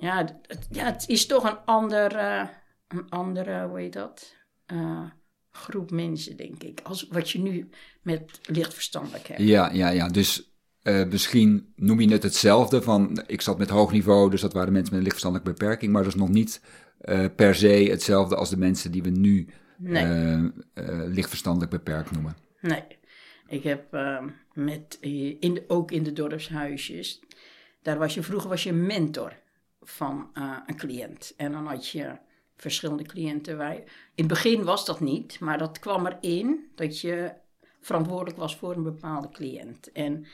Ja, 0.03 0.41
het, 0.47 0.67
ja, 0.71 0.85
het 0.85 1.05
is 1.09 1.27
toch 1.27 1.45
een 1.45 1.59
ander, 1.65 2.17
eh, 2.17 2.49
een 2.89 3.09
andere, 3.09 3.67
hoe 3.69 3.79
heet 3.79 3.93
dat? 3.93 4.35
Eh, 4.67 5.05
groep 5.51 5.91
mensen, 5.91 6.37
denk 6.37 6.63
ik. 6.63 6.81
Als 6.83 7.07
wat 7.11 7.31
je 7.31 7.39
nu 7.39 7.69
met 8.03 8.41
lichtverstandelijk 8.43 9.27
hebt. 9.29 9.41
Ja, 9.41 9.73
ja, 9.73 9.89
ja. 9.89 10.09
Dus 10.09 10.53
eh, 10.83 11.05
misschien 11.07 11.73
noem 11.77 12.01
je 12.01 12.13
het 12.13 12.23
hetzelfde 12.23 12.83
van, 12.83 13.23
ik 13.27 13.41
zat 13.41 13.59
met 13.59 13.69
hoog 13.69 13.93
niveau, 13.93 14.31
dus 14.31 14.41
dat 14.41 14.53
waren 14.53 14.73
mensen 14.73 14.91
met 14.91 14.99
een 14.99 15.09
lichtverstandelijke 15.09 15.53
beperking, 15.61 15.93
maar 15.93 16.03
dat 16.03 16.13
is 16.13 16.21
nog 16.21 16.29
niet 16.29 16.63
per 17.37 17.55
se 17.55 17.67
hetzelfde 17.69 18.37
als 18.37 18.51
de 18.51 18.59
mensen 18.59 18.93
die 18.93 19.03
we 19.03 19.11
nu 19.11 19.49
Nee. 19.79 20.51
lichtverstandelijk 21.09 21.71
beperkt 21.71 22.11
noemen. 22.11 22.37
Nee, 22.61 22.83
ik 23.47 23.63
heb 23.63 23.95
ehm, 23.95 24.29
met, 24.53 24.99
in 25.41 25.55
de, 25.55 25.65
ook 25.67 25.91
in 25.91 26.03
de 26.03 26.13
dorpshuisjes, 26.13 27.21
daar 27.83 27.99
was 27.99 28.15
je, 28.15 28.23
vroeger 28.23 28.49
was 28.49 28.63
je 28.63 28.73
mentor 28.73 29.41
van 29.83 30.31
eh, 30.35 30.57
een 30.67 30.77
cliënt. 30.77 31.35
En 31.37 31.53
dan 31.53 31.67
had 31.67 31.89
je 31.89 32.19
verschillende 32.57 33.03
cliënten. 33.03 33.57
Waar, 33.57 33.75
in 33.75 33.85
het 34.15 34.27
begin 34.27 34.65
was 34.65 34.85
dat 34.85 35.01
niet, 35.01 35.41
maar 35.41 35.59
dat 35.59 35.79
kwam 35.79 36.07
erin 36.07 36.71
dat 36.75 37.01
je 37.01 37.33
verantwoordelijk 37.81 38.37
was 38.37 38.57
voor 38.57 38.77
een 38.77 38.83
bepaalde 38.83 39.29
cliënt. 39.29 39.93
En 39.93 40.27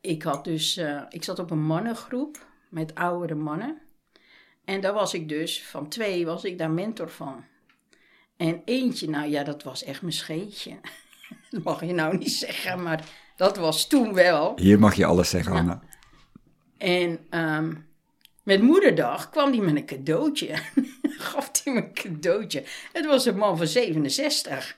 ik 0.00 0.22
had 0.22 0.44
dus, 0.44 0.76
eh, 0.76 1.02
ik 1.08 1.24
zat 1.24 1.38
op 1.38 1.50
een 1.50 1.62
mannengroep 1.62 2.46
met 2.68 2.94
oudere 2.94 3.34
mannen. 3.34 3.78
En 4.64 4.80
daar 4.80 4.92
was 4.92 5.14
ik 5.14 5.28
dus, 5.28 5.64
van 5.64 5.88
twee 5.88 6.26
was 6.26 6.44
ik 6.44 6.58
daar 6.58 6.70
mentor 6.70 7.10
van. 7.10 7.44
En 8.36 8.62
eentje, 8.64 9.08
nou 9.08 9.28
ja, 9.28 9.44
dat 9.44 9.62
was 9.62 9.84
echt 9.84 10.00
mijn 10.02 10.12
scheetje. 10.12 10.80
Dat 11.50 11.62
mag 11.62 11.84
je 11.84 11.92
nou 11.92 12.16
niet 12.16 12.32
zeggen, 12.32 12.82
maar 12.82 13.04
dat 13.36 13.56
was 13.56 13.86
toen 13.86 14.14
wel. 14.14 14.52
Hier 14.56 14.78
mag 14.78 14.94
je 14.94 15.04
alles 15.04 15.30
zeggen, 15.30 15.52
Ja. 15.52 15.58
Anna. 15.58 15.82
En 16.78 17.26
ehm, 17.30 17.74
met 18.48 18.62
moederdag 18.62 19.30
kwam 19.30 19.52
hij 19.52 19.60
met 19.60 19.76
een 19.76 19.86
cadeautje. 19.86 20.54
Gaf 21.02 21.50
hij 21.64 21.72
me 21.72 21.80
een 21.80 21.92
cadeautje. 21.92 22.64
Het 22.92 23.06
was 23.06 23.26
een 23.26 23.36
man 23.36 23.56
van 23.56 23.66
67. 23.66 24.76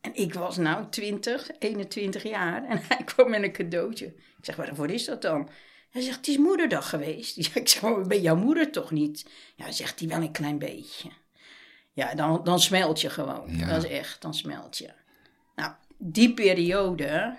En 0.00 0.14
ik 0.14 0.34
was 0.34 0.56
nou 0.56 0.88
20, 0.90 1.50
21 1.58 2.22
jaar. 2.22 2.64
En 2.64 2.80
hij 2.82 3.04
kwam 3.14 3.30
met 3.30 3.42
een 3.42 3.52
cadeautje. 3.52 4.06
Ik 4.06 4.44
zeg, 4.44 4.56
waarvoor 4.56 4.90
is 4.90 5.04
dat 5.04 5.22
dan? 5.22 5.48
Hij 5.90 6.02
zegt, 6.02 6.16
het 6.16 6.28
is 6.28 6.36
moederdag 6.36 6.88
geweest. 6.88 7.36
Ik 7.56 7.68
zeg, 7.68 7.82
maar 7.82 8.06
ben 8.06 8.20
jouw 8.20 8.36
moeder 8.36 8.70
toch 8.70 8.90
niet? 8.90 9.26
Ja, 9.56 9.70
zegt 9.70 9.98
hij 9.98 10.08
wel 10.08 10.22
een 10.22 10.32
klein 10.32 10.58
beetje. 10.58 11.10
Ja, 11.92 12.14
dan, 12.14 12.44
dan 12.44 12.60
smelt 12.60 13.00
je 13.00 13.10
gewoon. 13.10 13.56
Ja. 13.56 13.66
Dat 13.66 13.84
is 13.84 13.90
echt, 13.90 14.22
dan 14.22 14.34
smelt 14.34 14.78
je. 14.78 14.90
Nou, 15.54 15.72
die 15.98 16.34
periode 16.34 17.36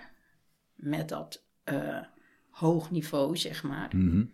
met 0.74 1.08
dat 1.08 1.42
eh, 1.64 1.98
hoog 2.50 2.90
niveau, 2.90 3.36
zeg 3.36 3.62
maar. 3.62 3.96
Mhm. 3.96 4.24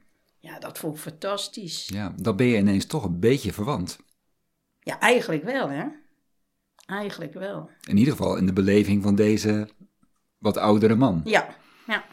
Ja, 0.47 0.59
dat 0.59 0.79
vond 0.79 0.97
ik 0.97 1.03
fantastisch. 1.03 1.89
Ja, 1.89 2.15
dan 2.17 2.37
ben 2.37 2.47
je 2.47 2.57
ineens 2.57 2.87
toch 2.87 3.05
een 3.05 3.21
beetje 3.21 3.53
verwant. 3.53 3.99
Ja, 4.81 5.01
eigenlijk 5.01 5.45
wel, 5.45 5.69
hè? 5.69 5.85
Eigenlijk 6.87 7.35
wel. 7.35 7.71
In 7.89 7.97
ieder 7.97 8.13
geval 8.13 8.37
in 8.37 8.47
de 8.47 8.53
beleving 8.53 9.03
van 9.03 9.15
deze 9.15 9.69
wat 10.39 10.57
oudere 10.57 10.95
man. 10.95 11.21
Ja, 11.25 11.57
ja. 11.87 12.05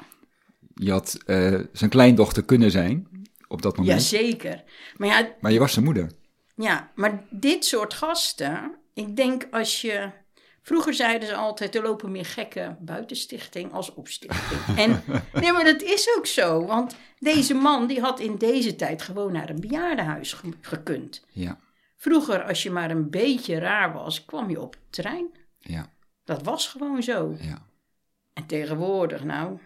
Je 0.76 0.92
had 0.92 1.18
eh, 1.26 1.60
zijn 1.72 1.90
kleindochter 1.90 2.44
kunnen 2.44 2.72
zijn 2.72 3.08
op 3.48 3.62
dat 3.62 3.78
moment, 3.78 4.10
Jazeker. 4.10 4.64
Maar 4.98 5.08
ja, 5.08 5.36
maar 5.40 5.52
je 5.52 5.60
was 5.60 5.74
zijn 5.74 5.86
moeder. 5.86 6.12
ja, 6.56 6.92
maar 6.96 7.26
dit 7.30 7.66
soort 7.66 7.94
gasten, 7.94 8.76
ik 8.94 9.16
denk 9.16 9.48
als 9.52 9.82
je... 9.82 10.12
Vroeger 10.66 10.94
zeiden 10.94 11.28
ze 11.28 11.36
altijd, 11.36 11.76
er 11.76 11.82
lopen 11.82 12.12
meer 12.12 12.26
gekken 12.26 12.78
buiten 12.82 13.16
stichting 13.18 13.72
als 13.72 13.94
op 13.94 14.08
stichting. 14.08 14.78
En 14.86 15.04
nee, 15.42 15.52
maar 15.52 15.64
dat 15.64 15.82
is 15.82 16.16
ook 16.18 16.26
zo. 16.26 16.66
Want 16.66 16.96
deze 17.20 17.54
man, 17.54 17.88
die 17.88 18.00
had 18.02 18.20
in 18.20 18.36
deze 18.38 18.76
tijd 18.76 19.02
gewoon 19.02 19.32
naar 19.32 19.50
een 19.50 19.60
bejaardenhuis 19.60 20.34
ge- 20.34 20.50
gekund. 20.62 21.26
Ja, 21.32 21.60
Vroeger, 21.98 22.44
als 22.44 22.64
je 22.64 22.72
maar 22.72 22.92
een 22.92 23.10
beetje 23.10 23.60
raar 23.60 23.94
was, 23.94 24.26
kwam 24.26 24.50
je 24.50 24.62
op 24.62 24.74
het 24.74 24.82
terrein. 24.90 25.28
ja, 25.60 25.92
Dat 26.24 26.44
was 26.44 26.68
gewoon 26.68 27.04
zo. 27.04 27.36
ja. 27.40 27.66
En 28.34 28.46
tegenwoordig, 28.46 29.24
nou. 29.24 29.58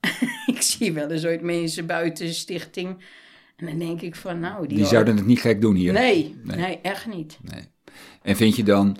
ik 0.46 0.62
zie 0.62 0.92
wel 0.92 1.10
eens 1.10 1.24
ooit 1.24 1.42
mensen 1.42 1.86
buiten 1.86 2.26
de 2.26 2.32
stichting. 2.32 3.04
En 3.56 3.66
dan 3.66 3.78
denk 3.78 4.00
ik 4.00 4.16
van, 4.16 4.40
nou, 4.40 4.66
die, 4.66 4.76
Die 4.76 4.86
zouden 4.86 5.16
het 5.16 5.26
niet 5.26 5.40
gek 5.40 5.60
doen 5.60 5.74
hier. 5.74 5.92
Nee, 5.92 6.36
nee, 6.42 6.56
Nee. 6.56 6.80
echt 6.80 7.06
niet. 7.06 7.38
Nee. 7.42 7.64
En 8.22 8.36
vind 8.36 8.56
je 8.56 8.62
dan 8.62 8.96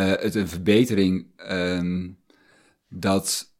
het 0.00 0.34
een 0.34 0.48
verbetering 0.48 1.26
ehm, 1.36 2.10
dat 2.88 3.54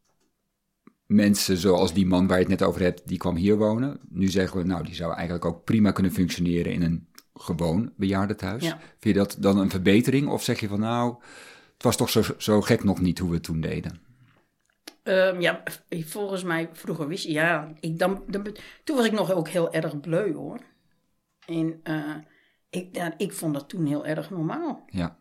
mensen 1.06 1.56
zoals 1.56 1.92
die 1.92 2.06
man 2.06 2.26
waar 2.26 2.36
je 2.36 2.42
het 2.42 2.58
net 2.58 2.68
over 2.68 2.80
hebt, 2.80 3.08
die 3.08 3.18
kwam 3.18 3.36
hier 3.36 3.56
wonen. 3.56 4.00
Nu 4.08 4.28
zeggen 4.28 4.58
we, 4.58 4.64
nou, 4.64 4.84
die 4.84 4.94
zou 4.94 5.14
eigenlijk 5.14 5.44
ook 5.44 5.64
prima 5.64 5.90
kunnen 5.90 6.12
functioneren 6.12 6.72
in 6.72 6.82
een 6.82 7.06
gewoon 7.34 7.92
bejaardentehuis. 7.96 8.64
Ja. 8.64 8.78
Vind 8.98 9.14
je 9.14 9.20
dat 9.20 9.36
dan 9.38 9.58
een 9.58 9.70
verbetering? 9.70 10.28
Of 10.28 10.42
zeg 10.42 10.60
je 10.60 10.68
van, 10.68 10.80
nou, 10.80 11.14
het 11.74 11.82
was 11.82 11.96
toch 11.96 12.10
zo, 12.10 12.22
zo 12.38 12.60
gek 12.60 12.84
nog 12.84 13.00
niet 13.00 13.18
hoe 13.18 13.28
we 13.28 13.34
het 13.34 13.44
toen 13.44 13.60
deden? 13.60 14.00
Ehm, 15.02 15.40
ja, 15.40 15.62
volgens 15.90 16.42
mij, 16.42 16.68
vroeger 16.72 17.08
wist 17.08 17.24
je, 17.24 17.32
ja, 17.32 17.72
ik 17.80 17.98
dan, 17.98 18.22
dan, 18.26 18.56
toen 18.84 18.96
was 18.96 19.06
ik 19.06 19.12
nog 19.12 19.32
ook 19.32 19.48
heel 19.48 19.72
erg 19.72 20.00
bleu 20.00 20.34
hoor. 20.34 20.60
En 21.46 21.80
eh, 21.82 22.14
ik, 22.70 22.88
ja, 22.96 23.14
ik 23.16 23.32
vond 23.32 23.54
dat 23.54 23.68
toen 23.68 23.86
heel 23.86 24.06
erg 24.06 24.30
normaal. 24.30 24.84
Ja, 24.86 25.18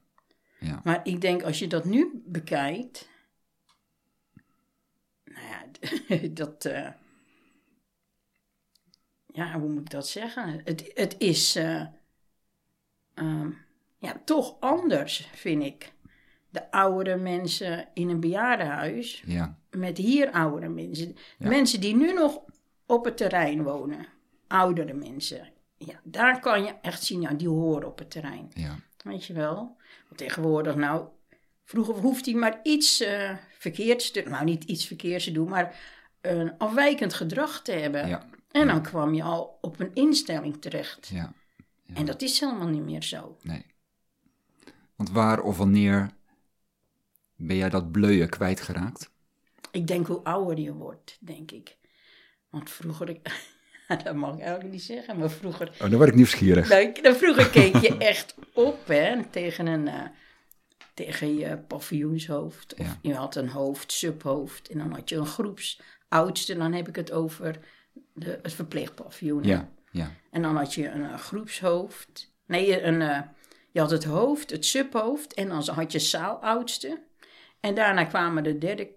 ja, 0.61 0.81
Maar 0.83 0.99
ik 1.03 1.21
denk, 1.21 1.43
als 1.43 1.59
je 1.59 1.67
dat 1.67 1.85
nu 1.85 2.21
bekijkt. 2.25 3.09
Nou 5.23 5.45
ja, 5.47 6.27
dat. 6.43 6.65
eh, 6.65 6.89
ja, 9.33 9.59
hoe 9.59 9.69
moet 9.69 9.81
ik 9.81 9.89
dat 9.89 10.07
zeggen? 10.07 10.61
Het, 10.63 10.91
het 10.93 11.15
is. 11.17 11.55
eh, 11.55 11.85
ehm, 13.13 13.49
ja, 13.97 14.21
toch 14.25 14.59
anders, 14.59 15.29
vind 15.33 15.63
ik. 15.63 15.93
De 16.49 16.71
oudere 16.71 17.17
mensen 17.17 17.87
in 17.93 18.09
een 18.09 18.19
bejaardenhuis. 18.19 19.23
ja, 19.25 19.57
Met 19.69 19.97
hier 19.97 20.31
oudere 20.31 20.69
mensen. 20.69 21.15
Ja. 21.37 21.47
Mensen 21.47 21.81
die 21.81 21.95
nu 21.95 22.13
nog 22.13 22.41
op 22.85 23.05
het 23.05 23.17
terrein 23.17 23.63
wonen. 23.63 24.05
Oudere 24.47 24.93
mensen. 24.93 25.49
Ja, 25.77 25.99
daar 26.03 26.39
kan 26.39 26.63
je 26.63 26.75
echt 26.81 27.03
zien, 27.03 27.21
ja, 27.21 27.33
die 27.33 27.47
horen 27.49 27.87
op 27.87 27.99
het 27.99 28.11
terrein. 28.11 28.49
ja, 28.53 28.75
Weet 29.03 29.25
je 29.25 29.33
wel? 29.33 29.77
Tegenwoordig, 30.15 30.75
nou, 30.75 31.07
vroeger 31.63 31.95
hoeft 31.95 32.25
hij 32.25 32.35
maar 32.35 32.59
iets 32.63 32.99
eh, 33.01 33.37
verkeerds 33.57 34.11
te 34.11 34.21
Nou, 34.21 34.43
niet 34.45 34.63
iets 34.63 34.85
verkeerds 34.87 35.23
te 35.23 35.31
doen, 35.31 35.49
maar 35.49 35.79
een 36.21 36.57
afwijkend 36.57 37.13
gedrag 37.13 37.61
te 37.61 37.71
hebben. 37.71 38.07
ja, 38.07 38.25
En 38.51 38.67
dan 38.67 38.81
kwam 38.81 39.13
je 39.13 39.23
al 39.23 39.57
op 39.61 39.79
een 39.79 39.91
instelling 39.93 40.61
terecht. 40.61 41.07
ja, 41.07 41.33
En 41.93 42.05
dat 42.05 42.21
is 42.21 42.39
helemaal 42.39 42.67
niet 42.67 42.83
meer 42.83 43.03
zo. 43.03 43.37
nee. 43.41 43.65
Want 44.95 45.13
waar 45.13 45.41
of 45.41 45.57
wanneer 45.57 46.09
ben 47.35 47.55
jij 47.55 47.69
dat 47.69 47.91
bleuien 47.91 48.29
kwijtgeraakt? 48.29 49.11
Ik 49.71 49.87
denk 49.87 50.07
hoe 50.07 50.23
ouder 50.23 50.59
je 50.59 50.73
wordt, 50.73 51.17
denk 51.19 51.51
ik. 51.51 51.77
Want 52.49 52.69
vroeger, 52.69 53.09
ik, 53.09 53.19
dat 54.03 54.15
mag 54.15 54.33
ik 54.33 54.39
eigenlijk 54.39 54.71
niet 54.71 54.83
zeggen, 54.83 55.17
maar 55.17 55.29
vroeger 55.29 55.69
Oh, 55.73 55.79
dan 55.79 55.95
word 55.95 56.09
ik 56.09 56.15
nieuwsgierig. 56.15 56.69
Nou, 56.69 56.91
dan 57.01 57.15
vroeger 57.15 57.49
keek 57.49 57.75
je 57.75 57.97
echt 58.13 58.35
op 58.53 58.87
hè, 58.87 59.23
tegen, 59.29 59.67
een, 59.67 59.87
eh, 59.87 60.03
tegen 60.93 61.35
je 61.37 61.57
paviljoenshoofd. 61.57 62.75
Of 62.75 62.85
Ja. 62.85 62.97
je 63.01 63.13
had 63.13 63.35
een 63.35 63.49
hoofd, 63.49 63.91
subhoofd. 63.91 64.69
En 64.69 64.77
dan 64.77 64.91
had 64.91 65.09
je 65.09 65.15
een 65.15 65.25
groepsoudste. 65.25 66.55
Dan 66.57 66.73
heb 66.73 66.87
ik 66.87 66.95
het 66.95 67.11
over 67.11 67.59
de, 68.13 68.39
het 68.41 68.53
verpleegpaviljoen. 68.53 69.43
Ja, 69.43 69.69
ja, 69.91 70.11
En 70.31 70.41
dan 70.41 70.55
had 70.55 70.73
je 70.73 70.89
een 70.89 71.03
eh, 71.03 71.17
groepshoofd. 71.17 72.33
Nee, 72.45 72.81
een, 72.81 73.01
eh, 73.01 73.21
je 73.71 73.79
had 73.79 73.91
het 73.91 74.03
hoofd, 74.03 74.49
het 74.49 74.65
subhoofd. 74.65 75.33
En 75.33 75.47
dan 75.47 75.67
had 75.69 75.91
je 75.91 75.99
zaaloudste. 75.99 77.01
En 77.59 77.75
daarna 77.75 78.03
kwamen 78.03 78.43
de 78.43 78.57
derde... 78.57 78.89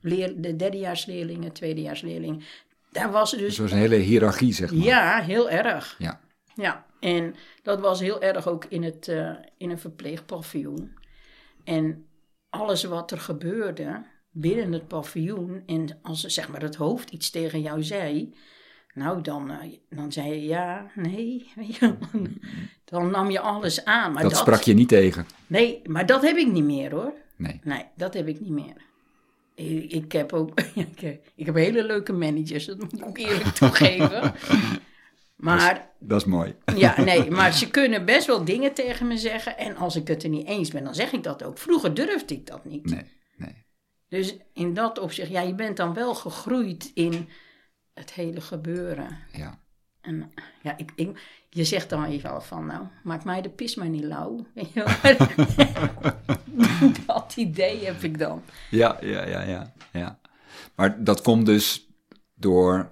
leer, 0.00 0.40
de 0.40 0.56
derdejaarsleerlingen, 0.56 1.52
tweedejaarsleerlingen. 1.52 2.42
Daar 2.98 3.10
was 3.10 3.30
dus 3.30 3.40
dus 3.40 3.50
het 3.50 3.58
was 3.58 3.70
een 3.70 3.78
hele 3.78 3.96
hiërarchie, 3.96 4.52
zeg 4.52 4.72
maar. 4.72 4.84
ja, 4.84 5.20
heel 5.20 5.50
erg. 5.50 5.94
Ja, 5.98 6.20
Ja, 6.54 6.86
en 7.00 7.34
dat 7.62 7.80
was 7.80 8.00
heel 8.00 8.22
erg 8.22 8.48
ook 8.48 8.64
in, 8.64 8.82
het, 8.82 9.08
eh, 9.08 9.30
in 9.56 9.70
een 9.70 9.78
verpleegpaviljoen. 9.78 10.98
En 11.64 12.06
alles 12.50 12.84
wat 12.84 13.10
er 13.10 13.18
gebeurde 13.18 14.06
binnen 14.30 14.72
het 14.72 14.88
paviljoen, 14.88 15.62
en 15.66 15.98
als 16.02 16.20
zeg 16.20 16.48
maar 16.48 16.62
het 16.62 16.74
hoofd 16.74 17.10
iets 17.10 17.30
tegen 17.30 17.60
jou 17.60 17.82
zei, 17.82 18.34
nou 18.94 19.20
dan, 19.20 19.50
eh, 19.50 19.78
dan 19.90 20.12
zei 20.12 20.28
je 20.28 20.42
ja, 20.42 20.90
nee, 20.94 21.52
dan 22.90 23.10
nam 23.10 23.30
je 23.30 23.40
alles 23.40 23.84
aan. 23.84 24.12
Maar 24.12 24.22
dat, 24.22 24.36
sprak 24.36 24.62
je 24.62 24.74
niet 24.74 24.88
tegen. 24.88 25.26
Nee, 25.46 25.82
maar 25.84 26.06
dat 26.06 26.22
heb 26.22 26.36
ik 26.36 26.52
niet 26.52 26.64
meer 26.64 26.90
hoor. 26.90 27.12
Nee. 27.36 27.60
Nee, 27.62 27.84
dat 27.96 28.14
heb 28.14 28.28
ik 28.28 28.40
niet 28.40 28.50
meer. 28.50 28.86
Ik, 29.58 30.12
heb 30.12 30.32
ook 30.32 30.60
ik 31.34 31.46
heb, 31.46 31.54
hele 31.54 31.84
leuke 31.84 32.12
managers, 32.12 32.66
dat 32.66 32.78
moet 32.78 32.92
ik 32.92 33.06
ook 33.06 33.18
eerlijk 33.18 33.54
toegeven. 33.58 34.34
Maar 35.36 35.90
Dat 35.98 36.20
is 36.20 36.26
mooi. 36.26 36.54
ja, 36.76 37.00
nee, 37.00 37.30
maar 37.38 37.52
ze 37.52 37.70
kunnen 37.70 38.04
best 38.04 38.26
wel 38.26 38.44
dingen 38.44 38.74
tegen 38.74 39.06
me 39.06 39.16
zeggen. 39.16 39.58
En 39.58 39.76
als 39.76 39.96
ik 39.96 40.08
het 40.08 40.22
er 40.22 40.28
niet 40.28 40.46
eens 40.46 40.70
ben, 40.70 40.84
dan 40.84 40.94
zeg 40.94 41.12
ik 41.12 41.22
dat 41.22 41.42
ook. 41.42 41.58
Vroeger 41.58 41.94
durfde 41.94 42.34
ik 42.34 42.46
dat 42.46 42.64
niet. 42.64 42.84
Nee, 42.84 43.04
nee. 43.36 43.64
Dus 44.08 44.36
in 44.52 44.74
dat 44.74 44.98
opzicht, 44.98 45.30
ja, 45.30 45.40
je 45.40 45.54
bent 45.54 45.76
dan 45.76 45.94
wel 45.94 46.14
gegroeid 46.14 46.90
in 46.94 47.28
het 47.94 48.12
hele 48.12 48.40
gebeuren. 48.40 49.18
Ja. 49.32 49.62
En 50.08 50.32
ja, 50.62 50.76
ik, 50.76 50.92
ik, 50.94 51.20
je 51.50 51.64
zegt 51.64 51.90
dan 51.90 52.04
even 52.04 52.30
al 52.30 52.40
van, 52.40 52.66
nou, 52.66 52.86
maak 53.02 53.24
mij 53.24 53.42
de 53.42 53.48
pis 53.48 53.74
maar 53.74 53.88
niet 53.88 54.04
lauw. 54.04 54.46
Dat 57.06 57.34
idee 57.36 57.84
heb 57.84 58.02
ik 58.02 58.18
dan. 58.18 58.42
Ja, 58.70 58.98
ja, 59.00 59.26
ja, 59.26 59.42
ja, 59.42 59.72
ja. 59.92 60.18
Maar 60.74 61.04
dat 61.04 61.22
komt 61.22 61.46
dus 61.46 61.88
door, 62.34 62.90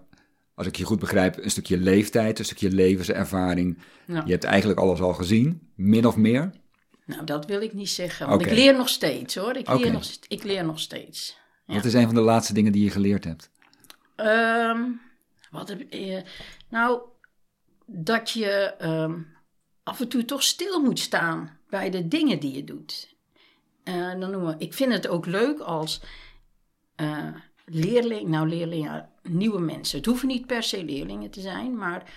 als 0.54 0.66
ik 0.66 0.76
je 0.76 0.84
goed 0.84 0.98
begrijp, 0.98 1.36
een 1.36 1.50
stukje 1.50 1.78
leeftijd, 1.78 2.38
een 2.38 2.44
stukje 2.44 2.70
levenservaring. 2.70 3.78
Je 4.06 4.32
hebt 4.32 4.44
eigenlijk 4.44 4.80
alles 4.80 5.00
al 5.00 5.14
gezien, 5.14 5.70
min 5.74 6.06
of 6.06 6.16
meer. 6.16 6.50
Nou, 7.04 7.24
dat 7.24 7.46
wil 7.46 7.60
ik 7.60 7.72
niet 7.72 7.88
zeggen. 7.88 8.28
Want 8.28 8.40
ik 8.40 8.52
leer 8.52 8.76
nog 8.76 8.88
steeds 8.88 9.34
hoor. 9.34 9.56
Ik, 9.56 9.68
leer, 9.68 9.92
nog, 9.92 10.04
ik 10.28 10.42
leer 10.42 10.64
nog 10.64 10.80
steeds. 10.80 11.38
Ja. 11.66 11.74
Wat 11.74 11.84
is 11.84 11.94
een 11.94 12.06
van 12.06 12.14
de 12.14 12.20
laatste 12.20 12.52
dingen 12.52 12.72
die 12.72 12.84
je 12.84 12.90
geleerd 12.90 13.24
hebt? 13.24 13.50
Ehm, 14.16 14.80
wat 15.50 15.68
heb 15.68 15.80
eh, 15.80 16.22
Nou, 16.68 17.02
dat 17.86 18.30
je 18.30 18.74
ehm, 18.78 19.22
af 19.82 20.00
en 20.00 20.08
toe 20.08 20.24
toch 20.24 20.42
stil 20.42 20.80
moet 20.80 20.98
staan 20.98 21.58
bij 21.68 21.90
de 21.90 22.08
dingen 22.08 22.40
die 22.40 22.54
je 22.54 22.64
doet. 22.64 23.14
Eh, 23.84 24.20
dan 24.20 24.30
noemen 24.30 24.60
ik 24.60 24.74
vind 24.74 24.92
het 24.92 25.08
ook 25.08 25.26
leuk 25.26 25.58
als 25.58 26.02
eh, 26.94 27.34
leerling, 27.64 28.28
nou 28.28 28.48
leerlingen, 28.48 29.10
nieuwe 29.22 29.60
mensen. 29.60 29.98
Het 29.98 30.06
hoeven 30.06 30.28
niet 30.28 30.46
per 30.46 30.62
se 30.62 30.84
leerlingen 30.84 31.30
te 31.30 31.40
zijn, 31.40 31.76
maar 31.76 32.12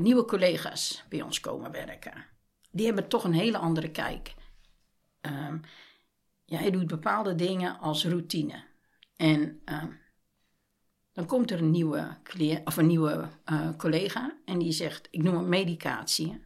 nieuwe 0.00 0.24
collega's 0.24 1.04
bij 1.08 1.22
ons 1.22 1.40
komen 1.40 1.70
werken. 1.70 2.24
Die 2.70 2.86
hebben 2.86 3.08
toch 3.08 3.24
een 3.24 3.32
hele 3.32 3.58
andere 3.58 3.90
kijk. 3.90 4.34
Ehm 5.20 5.58
jij 6.52 6.70
doet 6.70 6.86
bepaalde 6.86 7.34
dingen 7.34 7.78
als 7.78 8.04
routine. 8.04 8.64
En 9.16 9.60
ehm, 9.64 9.90
dan 11.12 11.26
komt 11.26 11.50
er 11.50 11.58
een 11.58 11.70
nieuwe, 11.70 12.16
cliënt, 12.22 12.66
of 12.66 12.76
een 12.76 12.86
nieuwe 12.86 13.28
eh, 13.44 13.68
collega 13.76 14.36
en 14.44 14.58
die 14.58 14.72
zegt, 14.72 15.08
ik 15.10 15.22
noem 15.22 15.36
het 15.36 15.46
medicatie. 15.46 16.42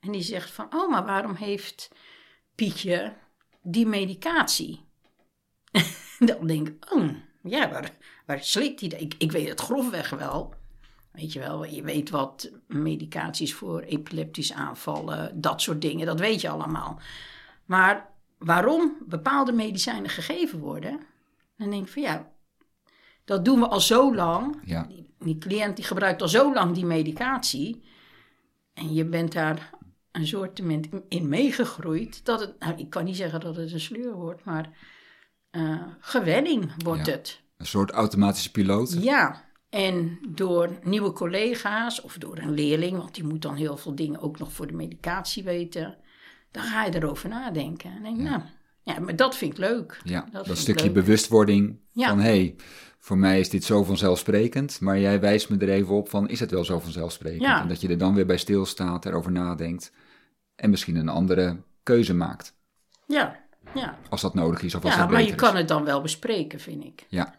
En 0.00 0.12
die 0.12 0.22
zegt 0.22 0.50
van, 0.50 0.74
oh, 0.74 0.90
maar 0.90 1.04
waarom 1.04 1.34
heeft 1.34 1.90
Pietje 2.54 3.16
die 3.62 3.86
medicatie? 3.86 4.84
dan 6.18 6.46
denk 6.46 6.68
ik, 6.68 6.92
oh, 6.92 7.08
ja, 7.42 7.70
waar, 7.70 7.90
waar 8.26 8.44
slikt 8.44 8.80
hij 8.80 8.88
dat? 8.88 9.00
Ik, 9.00 9.14
ik 9.18 9.32
weet 9.32 9.48
het 9.48 9.60
grofweg 9.60 10.10
wel. 10.10 10.54
Weet 11.12 11.32
je 11.32 11.38
wel, 11.38 11.64
je 11.64 11.82
weet 11.82 12.10
wat 12.10 12.50
medicaties 12.66 13.54
voor 13.54 13.80
epileptische 13.80 14.54
aanvallen, 14.54 15.40
dat 15.40 15.62
soort 15.62 15.80
dingen, 15.80 16.06
dat 16.06 16.20
weet 16.20 16.40
je 16.40 16.48
allemaal. 16.48 17.00
Maar 17.64 18.08
waarom 18.38 18.96
bepaalde 19.06 19.52
medicijnen 19.52 20.10
gegeven 20.10 20.58
worden, 20.58 21.00
dan 21.56 21.70
denk 21.70 21.86
ik 21.86 21.92
van 21.92 22.02
ja, 22.02 22.32
dat 23.30 23.44
doen 23.44 23.60
we 23.60 23.68
al 23.68 23.80
zo 23.80 24.14
lang. 24.14 24.60
Ja, 24.64 24.82
Die, 24.88 25.06
die 25.18 25.38
cliënt 25.38 25.76
die 25.76 25.84
gebruikt 25.84 26.22
al 26.22 26.28
zo 26.28 26.52
lang 26.54 26.74
die 26.74 26.86
medicatie. 26.86 27.82
En 28.74 28.94
je 28.94 29.04
bent 29.04 29.32
daar 29.32 29.70
een 30.12 30.26
soort 30.26 30.58
in 31.08 31.28
meegegroeid. 31.28 32.24
Dat 32.24 32.40
het, 32.40 32.58
nou, 32.58 32.74
ik 32.76 32.90
kan 32.90 33.04
niet 33.04 33.16
zeggen 33.16 33.40
dat 33.40 33.56
het 33.56 33.72
een 33.72 33.80
sleur 33.80 34.12
wordt, 34.14 34.44
maar 34.44 34.68
eh, 35.50 35.82
gewenning 36.00 36.72
wordt 36.84 37.06
Ja. 37.06 37.12
het. 37.12 37.40
een 37.56 37.66
soort 37.66 37.90
automatische 37.90 38.50
piloot. 38.50 38.96
Ja, 39.02 39.44
en 39.68 40.18
door 40.28 40.78
nieuwe 40.82 41.12
collega's 41.12 42.00
of 42.00 42.18
door 42.18 42.38
een 42.38 42.54
leerling, 42.54 42.96
want 42.96 43.14
die 43.14 43.24
moet 43.24 43.42
dan 43.42 43.54
heel 43.54 43.76
veel 43.76 43.94
dingen 43.94 44.20
ook 44.20 44.38
nog 44.38 44.52
voor 44.52 44.66
de 44.66 44.72
medicatie 44.72 45.42
weten, 45.44 45.96
dan 46.50 46.62
ga 46.62 46.84
je 46.84 46.94
erover 46.94 47.28
nadenken. 47.28 47.90
En 47.96 48.02
denk, 48.02 48.16
nou, 48.16 48.42
ja, 48.94 49.00
maar 49.00 49.16
dat 49.16 49.36
vind 49.36 49.52
ik 49.52 49.58
leuk. 49.58 50.00
Ja, 50.04 50.28
dat, 50.32 50.56
stukje 50.58 50.84
leuk. 50.84 50.94
bewustwording 50.94 51.78
Ja. 51.92 52.08
van 52.08 52.18
hé, 52.20 52.24
hey, 52.30 52.56
voor 52.98 53.18
mij 53.18 53.40
is 53.40 53.48
dit 53.50 53.64
zo 53.64 53.84
vanzelfsprekend, 53.84 54.80
maar 54.80 54.98
jij 54.98 55.20
wijst 55.20 55.48
me 55.48 55.56
er 55.58 55.68
even 55.68 55.94
op 55.94 56.08
van 56.08 56.28
is 56.28 56.40
het 56.40 56.50
wel 56.50 56.64
zo 56.64 56.78
vanzelfsprekend? 56.80 57.42
Ja. 57.42 57.60
En 57.62 57.68
dat 57.68 57.80
je 57.80 57.88
er 57.88 57.98
dan 57.98 58.14
weer 58.14 58.26
bij 58.26 58.36
stilstaat, 58.36 59.06
erover 59.06 59.32
nadenkt 59.32 59.92
en 60.54 60.70
misschien 60.70 60.96
een 60.96 61.08
andere 61.08 61.56
keuze 61.82 62.14
maakt, 62.14 62.54
Ja, 63.06 63.38
ja. 63.74 63.98
als 64.08 64.20
dat 64.20 64.34
nodig 64.34 64.62
is 64.62 64.74
of 64.74 64.84
als 64.84 64.94
ja 64.94 65.00
dat 65.00 65.10
maar 65.10 65.22
je 65.22 65.34
kan 65.34 65.56
het 65.56 65.68
dan 65.68 65.84
wel 65.84 66.00
bespreken, 66.00 66.60
vind 66.60 66.84
ik. 66.84 67.06
Ja, 67.08 67.34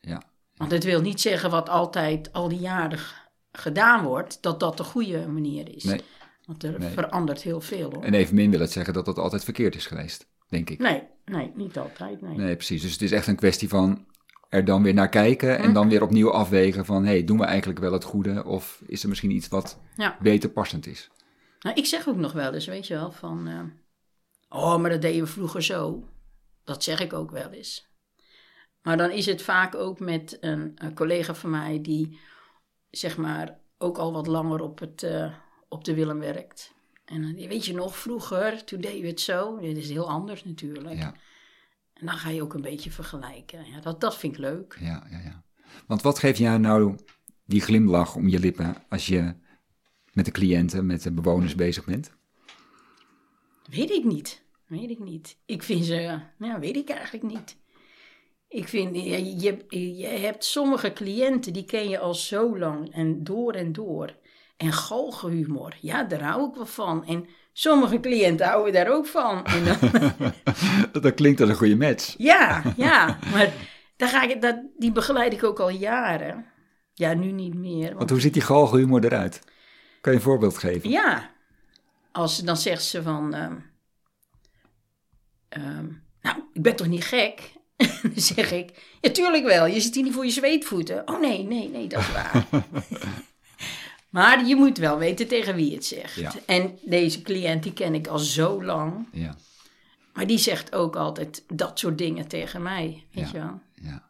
ja, 0.00 0.22
Want 0.56 0.70
het 0.70 0.84
wil 0.84 1.00
niet 1.00 1.20
zeggen 1.20 1.50
wat 1.50 1.68
altijd 1.68 2.32
al 2.32 2.48
die 2.48 2.58
jaren 2.58 2.98
gedaan 3.52 4.04
wordt, 4.04 4.38
dat 4.42 4.60
dat 4.60 4.76
de 4.76 4.84
goede 4.84 5.26
manier 5.28 5.74
is. 5.76 5.84
nee. 5.84 6.00
Want 6.44 6.62
er 6.62 6.78
Nee. 6.78 6.90
verandert 6.90 7.42
heel 7.42 7.60
veel 7.60 7.90
hoor. 7.92 8.02
En 8.02 8.14
evenmin 8.14 8.50
wil 8.50 8.60
het 8.60 8.72
zeggen 8.72 8.94
dat 8.94 9.04
dat 9.04 9.18
altijd 9.18 9.44
verkeerd 9.44 9.74
is 9.74 9.86
geweest, 9.86 10.26
denk 10.48 10.70
ik. 10.70 10.78
Nee, 10.78 11.02
nee, 11.24 11.52
niet 11.54 11.78
altijd. 11.78 12.20
Nee. 12.20 12.36
Nee, 12.36 12.54
precies. 12.56 12.82
Dus 12.82 12.92
het 12.92 13.02
is 13.02 13.12
echt 13.12 13.26
een 13.26 13.36
kwestie 13.36 13.68
van 13.68 14.06
er 14.48 14.64
dan 14.64 14.82
weer 14.82 14.94
naar 14.94 15.08
kijken 15.08 15.56
Hm. 15.56 15.62
en 15.62 15.72
dan 15.72 15.88
weer 15.88 16.02
opnieuw 16.02 16.30
afwegen 16.32 16.84
van 16.84 17.04
hé, 17.04 17.10
hey, 17.10 17.24
doen 17.24 17.38
we 17.38 17.44
eigenlijk 17.44 17.78
wel 17.78 17.92
het 17.92 18.04
goede 18.04 18.44
of 18.44 18.82
is 18.86 19.02
er 19.02 19.08
misschien 19.08 19.30
iets 19.30 19.48
wat 19.48 19.80
Ja. 19.96 20.16
beter 20.20 20.50
passend 20.50 20.86
is? 20.86 21.10
Nou, 21.60 21.76
ik 21.76 21.86
zeg 21.86 22.08
ook 22.08 22.16
nog 22.16 22.32
wel 22.32 22.52
eens, 22.54 22.66
weet 22.66 22.86
je 22.86 22.94
wel, 22.94 23.12
van... 23.12 23.48
eh, 23.48 24.58
oh, 24.60 24.76
maar 24.80 24.90
dat 24.90 25.02
deden 25.02 25.20
we 25.20 25.26
vroeger 25.26 25.62
zo. 25.62 26.08
Dat 26.64 26.82
zeg 26.84 27.00
ik 27.00 27.12
ook 27.12 27.30
wel 27.30 27.50
eens. 27.50 27.88
Maar 28.82 28.96
dan 28.96 29.10
is 29.10 29.26
het 29.26 29.42
vaak 29.42 29.74
ook 29.74 30.00
met 30.00 30.36
een, 30.40 30.72
een 30.74 30.94
collega 30.94 31.34
van 31.34 31.50
mij 31.50 31.80
die, 31.82 32.18
zeg 32.90 33.16
maar, 33.16 33.58
ook 33.78 33.98
al 33.98 34.12
wat 34.12 34.26
langer 34.26 34.60
op, 34.60 34.78
het, 34.78 35.02
eh, 35.02 35.32
op 35.68 35.84
de 35.84 35.94
Willem 35.94 36.18
werkt. 36.18 36.74
En 37.06 37.22
dan, 37.22 37.48
weet 37.48 37.64
je 37.64 37.74
nog, 37.74 37.96
vroeger, 37.96 38.64
toen 38.64 38.80
deden 38.80 39.00
we 39.00 39.06
het 39.06 39.20
zo. 39.20 39.58
Dit 39.60 39.76
is 39.76 39.88
heel 39.88 40.08
anders 40.08 40.44
natuurlijk. 40.44 40.98
Ja. 40.98 41.14
En 41.94 42.06
dan 42.06 42.16
ga 42.16 42.30
je 42.30 42.42
ook 42.42 42.54
een 42.54 42.62
beetje 42.62 42.90
vergelijken. 42.90 43.64
Ja, 43.70 43.80
dat, 43.80 44.00
dat 44.00 44.16
vind 44.16 44.32
ik 44.32 44.38
leuk. 44.38 44.78
Ja, 44.80 45.06
ja, 45.10 45.18
ja. 45.18 45.44
Want 45.86 46.02
wat 46.02 46.18
geeft 46.18 46.38
jou 46.38 46.58
nou 46.58 46.96
die 47.44 47.60
glimlach 47.60 48.16
om 48.16 48.28
je 48.28 48.38
lippen 48.38 48.74
als 48.88 49.06
je 49.06 49.34
met 50.12 50.24
de 50.24 50.30
cliënten, 50.30 50.86
met 50.86 51.02
de 51.02 51.12
bewoners 51.12 51.54
bezig 51.54 51.84
bent? 51.84 52.12
Weet 53.70 53.90
ik 53.90 54.04
niet. 54.04 54.44
Weet 54.66 54.90
ik 54.90 54.98
niet. 54.98 55.38
Ik 55.44 55.62
vind 55.62 55.84
ze, 55.84 56.20
nou, 56.38 56.60
weet 56.60 56.76
ik 56.76 56.88
eigenlijk 56.88 57.24
niet. 57.24 57.56
Ik 58.48 58.68
vind, 58.68 58.96
je, 58.96 59.36
je, 59.36 59.96
je 59.96 60.06
hebt 60.06 60.44
sommige 60.44 60.92
cliënten, 60.92 61.52
die 61.52 61.64
ken 61.64 61.88
je 61.88 61.98
al 61.98 62.14
zo 62.14 62.58
lang 62.58 62.92
en 62.92 63.24
door 63.24 63.52
en 63.52 63.72
door. 63.72 64.16
En 64.56 64.72
galgenhumor, 64.72 65.76
ja, 65.80 66.04
daar 66.04 66.22
hou 66.22 66.48
ik 66.48 66.54
wel 66.54 66.66
van. 66.66 67.04
En 67.04 67.26
sommige 67.52 68.00
cliënten 68.00 68.46
houden 68.46 68.72
daar 68.72 68.88
ook 68.88 69.06
van. 69.06 69.44
En 69.44 69.64
dan, 69.64 70.12
Dat 71.02 71.14
klinkt 71.14 71.40
als 71.40 71.50
een 71.50 71.56
goede 71.56 71.76
match. 71.76 72.14
ja, 72.32 72.62
ja, 72.76 73.18
maar 73.32 73.52
daar 73.96 74.08
ga 74.08 74.22
ik, 74.22 74.42
dat, 74.42 74.56
die 74.76 74.92
begeleid 74.92 75.32
ik 75.32 75.44
ook 75.44 75.60
al 75.60 75.70
jaren. 75.70 76.46
Ja, 76.94 77.14
nu 77.14 77.32
niet 77.32 77.54
meer. 77.54 77.94
Want 77.94 78.10
hoe 78.10 78.20
ziet 78.20 78.32
die 78.32 78.42
galgenhumor 78.42 79.04
eruit? 79.04 79.40
Kan 80.00 80.12
je 80.12 80.18
een 80.18 80.24
voorbeeld 80.24 80.58
geven? 80.58 80.90
Ja, 80.90 81.30
als, 82.12 82.38
dan 82.38 82.56
zegt 82.56 82.84
ze 82.84 83.02
van, 83.02 83.34
ehm, 83.34 83.56
ehm, 85.48 85.86
nou, 86.22 86.36
ik 86.52 86.62
ben 86.62 86.76
toch 86.76 86.86
niet 86.86 87.04
gek? 87.04 87.52
dan 88.02 88.12
zeg 88.14 88.52
ik, 88.52 88.96
ja, 89.00 89.10
tuurlijk 89.10 89.44
wel, 89.44 89.66
je 89.66 89.80
zit 89.80 89.94
hier 89.94 90.04
niet 90.04 90.12
voor 90.12 90.24
je 90.24 90.30
zweetvoeten. 90.30 91.08
Oh 91.08 91.20
nee, 91.20 91.42
nee, 91.42 91.68
nee, 91.68 91.86
dat 91.86 92.00
is 92.00 92.12
waar. 92.12 92.46
Maar 94.10 94.46
je 94.46 94.56
moet 94.56 94.78
wel 94.78 94.98
weten 94.98 95.28
tegen 95.28 95.54
wie 95.54 95.74
het 95.74 95.84
zegt. 95.84 96.14
Ja. 96.14 96.32
En 96.46 96.78
deze 96.84 97.22
cliënt, 97.22 97.62
die 97.62 97.72
ken 97.72 97.94
ik 97.94 98.06
al 98.06 98.18
zo 98.18 98.64
lang. 98.64 99.08
Ja, 99.12 99.34
Maar 100.12 100.26
die 100.26 100.38
zegt 100.38 100.74
ook 100.74 100.96
altijd 100.96 101.44
dat 101.54 101.78
soort 101.78 101.98
dingen 101.98 102.28
tegen 102.28 102.62
mij, 102.62 103.04
weet 103.12 103.30
Ja. 103.30 103.32
je 103.32 103.38
wel. 103.38 103.60
ja. 103.90 104.04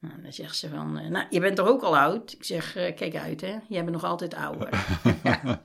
Nou, 0.00 0.22
dan 0.22 0.32
zegt 0.32 0.56
ze 0.56 0.68
van, 0.68 0.98
eh, 0.98 1.08
nou, 1.10 1.26
je 1.30 1.40
bent 1.40 1.56
toch 1.56 1.68
ook 1.68 1.82
al 1.82 1.98
oud? 1.98 2.32
Ik 2.32 2.44
zeg, 2.44 2.76
eh, 2.76 2.96
kijk 2.96 3.16
uit 3.16 3.40
hè, 3.40 3.56
jij 3.68 3.80
bent 3.84 3.90
nog 3.90 4.04
altijd 4.04 4.34
ouder. 4.34 4.68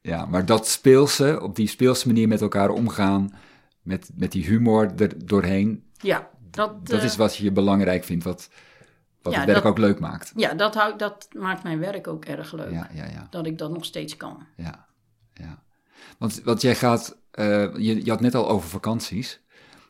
Ja, 0.00 0.26
maar 0.26 0.46
dat 0.46 0.68
speelse, 0.68 1.40
op 1.42 1.56
die 1.56 1.66
speelse 1.68 2.06
manier 2.06 2.28
met 2.28 2.40
elkaar 2.40 2.70
omgaan, 2.70 3.34
met, 3.82 4.10
met 4.14 4.32
die 4.32 4.44
humor 4.44 4.92
er 4.96 5.26
doorheen, 5.26 5.84
ja, 6.00 6.28
dat, 6.50 6.86
dat 6.86 6.98
eh, 6.98 7.04
is 7.04 7.16
wat 7.16 7.36
je 7.36 7.52
belangrijk 7.52 8.04
vindt, 8.04 8.24
wat, 8.24 8.50
wat 9.28 9.36
Ja, 9.36 9.44
het 9.44 9.48
werk 9.52 9.62
dat- 9.62 9.72
ook 9.72 9.78
leuk 9.78 9.98
maakt. 10.00 10.32
Ja, 10.36 10.54
dat, 10.54 10.74
hou, 10.74 10.96
dat 10.98 11.28
maakt 11.32 11.62
mijn 11.62 11.78
werk 11.78 12.06
ook 12.06 12.24
erg 12.24 12.52
leuk. 12.52 12.70
Ja, 12.70 12.88
ja, 12.94 13.04
ja. 13.04 13.26
Dat 13.30 13.46
ik 13.46 13.58
dat 13.58 13.70
nog 13.70 13.84
steeds 13.84 14.16
kan. 14.16 14.46
Ja, 14.56 14.86
ja. 15.34 15.62
Want, 16.18 16.40
want 16.44 16.60
jij 16.60 16.74
gaat, 16.74 17.18
eh, 17.30 17.46
je, 17.76 18.04
je 18.04 18.10
had 18.10 18.20
net 18.20 18.34
al 18.34 18.48
over 18.48 18.68
vakanties, 18.68 19.40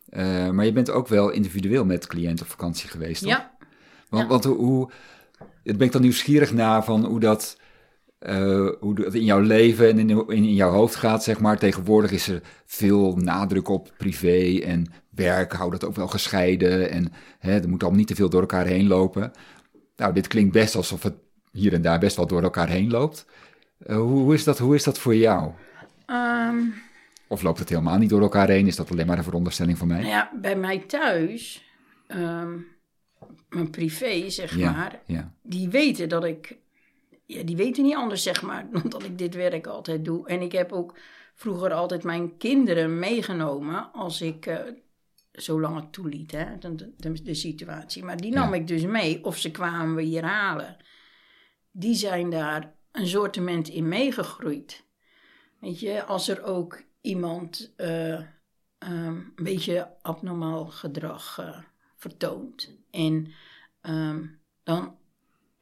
eh, 0.08 0.48
maar 0.50 0.64
je 0.64 0.72
bent 0.72 0.90
ook 0.90 1.08
wel 1.08 1.30
individueel 1.30 1.84
met 1.84 2.06
cliënten 2.06 2.44
op 2.44 2.50
vakantie 2.50 2.88
geweest, 2.88 3.22
toch? 3.22 3.30
Ja, 3.30 3.50
Want, 4.08 4.22
ja. 4.22 4.28
want 4.28 4.44
hoe, 4.44 4.90
daar 5.38 5.76
ben 5.76 5.86
ik 5.86 5.92
dan 5.92 6.02
nieuwsgierig 6.02 6.52
naar 6.52 6.84
van 6.84 7.04
hoe 7.04 7.20
dat, 7.20 7.56
eh, 8.18 8.68
hoe 8.80 8.94
dat 8.94 9.14
in 9.14 9.24
jouw 9.24 9.40
leven 9.40 9.88
en 9.88 9.98
in, 9.98 10.08
in, 10.10 10.26
in 10.28 10.54
jouw 10.54 10.70
hoofd 10.70 10.94
gaat, 10.94 11.24
zeg 11.24 11.40
maar. 11.40 11.58
Tegenwoordig 11.58 12.10
is 12.10 12.28
er 12.28 12.42
veel 12.66 13.16
nadruk 13.16 13.68
op 13.68 13.92
privé 13.96 14.60
en 14.64 14.86
werk, 15.10 15.52
hou 15.52 15.70
dat 15.70 15.84
ook 15.84 15.94
wel 15.94 16.08
gescheiden 16.08 16.90
en 16.90 17.12
hè, 17.38 17.60
er 17.60 17.68
moet 17.68 17.80
allemaal 17.82 17.98
niet 17.98 18.08
te 18.08 18.14
veel 18.14 18.28
door 18.28 18.40
elkaar 18.40 18.66
heen 18.66 18.86
lopen. 18.86 19.32
Nou, 19.96 20.12
dit 20.12 20.26
klinkt 20.26 20.52
best 20.52 20.74
alsof 20.74 21.02
het 21.02 21.14
hier 21.52 21.72
en 21.72 21.82
daar 21.82 21.98
best 21.98 22.16
wel 22.16 22.26
door 22.26 22.42
elkaar 22.42 22.68
heen 22.68 22.90
loopt. 22.90 23.26
Eh, 23.78 23.96
hoe, 23.96 24.06
hoe, 24.22 24.34
is 24.34 24.44
dat, 24.44 24.58
hoe 24.58 24.74
is 24.74 24.84
dat 24.84 24.98
voor 24.98 25.16
jou? 25.16 25.52
Ehm, 26.06 26.58
Of 27.28 27.42
loopt 27.42 27.58
het 27.58 27.68
helemaal 27.68 27.98
niet 27.98 28.10
door 28.10 28.22
elkaar 28.22 28.48
heen? 28.48 28.66
Is 28.66 28.76
dat 28.76 28.90
alleen 28.90 29.06
maar 29.06 29.18
een 29.18 29.24
veronderstelling 29.24 29.78
van 29.78 29.88
mij? 29.88 29.98
nou 30.00 30.10
ja, 30.10 30.30
bij 30.40 30.56
mij 30.56 30.78
thuis, 30.78 31.64
ehm, 32.06 32.56
mijn 33.48 33.70
privé 33.70 34.30
zeg 34.30 34.56
ja, 34.56 34.72
maar, 34.72 35.00
ja, 35.06 35.32
die 35.42 35.68
weten 35.68 36.08
dat 36.08 36.24
ik, 36.24 36.56
ja, 37.28 37.42
die 37.42 37.56
weten 37.56 37.82
niet 37.82 37.94
anders 37.94 38.22
zeg 38.22 38.42
maar, 38.42 38.68
dan 38.72 38.82
dat 38.88 39.02
ik 39.02 39.18
dit 39.18 39.34
werk 39.34 39.66
altijd 39.66 40.04
doe. 40.04 40.28
En 40.28 40.40
ik 40.40 40.52
heb 40.52 40.72
ook 40.72 40.98
vroeger 41.34 41.72
altijd 41.72 42.04
mijn 42.04 42.36
kinderen 42.36 42.98
meegenomen 42.98 43.92
als 43.92 44.20
ik 44.20 44.46
eh, 44.46 44.58
zolang 45.32 45.76
het 45.76 45.92
toeliet, 45.92 46.32
hè, 46.32 46.58
de, 46.58 46.94
de, 46.96 47.22
de 47.22 47.34
situatie. 47.34 48.04
Maar 48.04 48.16
die 48.16 48.32
nam 48.32 48.54
ik 48.54 48.66
dus 48.66 48.82
mee, 48.82 49.24
of 49.24 49.38
ze 49.38 49.50
kwamen 49.50 49.94
we 49.94 50.02
hier 50.02 50.24
halen. 50.24 50.76
Die 51.70 51.94
zijn 51.94 52.30
daar 52.30 52.74
een 52.92 53.06
soortement 53.06 53.68
in 53.68 53.88
meegegroeid. 53.88 54.84
Weet 55.60 55.80
je, 55.80 56.04
als 56.04 56.28
er 56.28 56.42
ook 56.42 56.82
iemand 57.00 57.72
eh, 57.76 58.14
ehm, 58.14 58.26
een 58.78 59.32
beetje 59.34 59.96
abnormaal 60.02 60.66
gedrag 60.66 61.38
uh, 61.40 61.58
vertoont. 61.96 62.78
En 62.90 63.32
ehm, 63.80 64.26
dan 64.62 64.97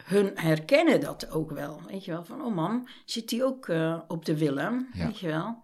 hun 0.07 0.31
herkennen 0.35 1.01
dat 1.01 1.31
ook 1.31 1.51
wel. 1.51 1.81
Weet 1.87 2.05
je 2.05 2.11
wel, 2.11 2.25
van 2.25 2.43
oh 2.43 2.55
man, 2.55 2.89
zit 3.05 3.29
die 3.29 3.45
ook 3.45 3.67
uh, 3.69 4.01
op 4.09 4.25
de 4.25 4.39
Willem? 4.39 4.89
Weet 4.93 5.19
je 5.19 5.27
wel. 5.27 5.63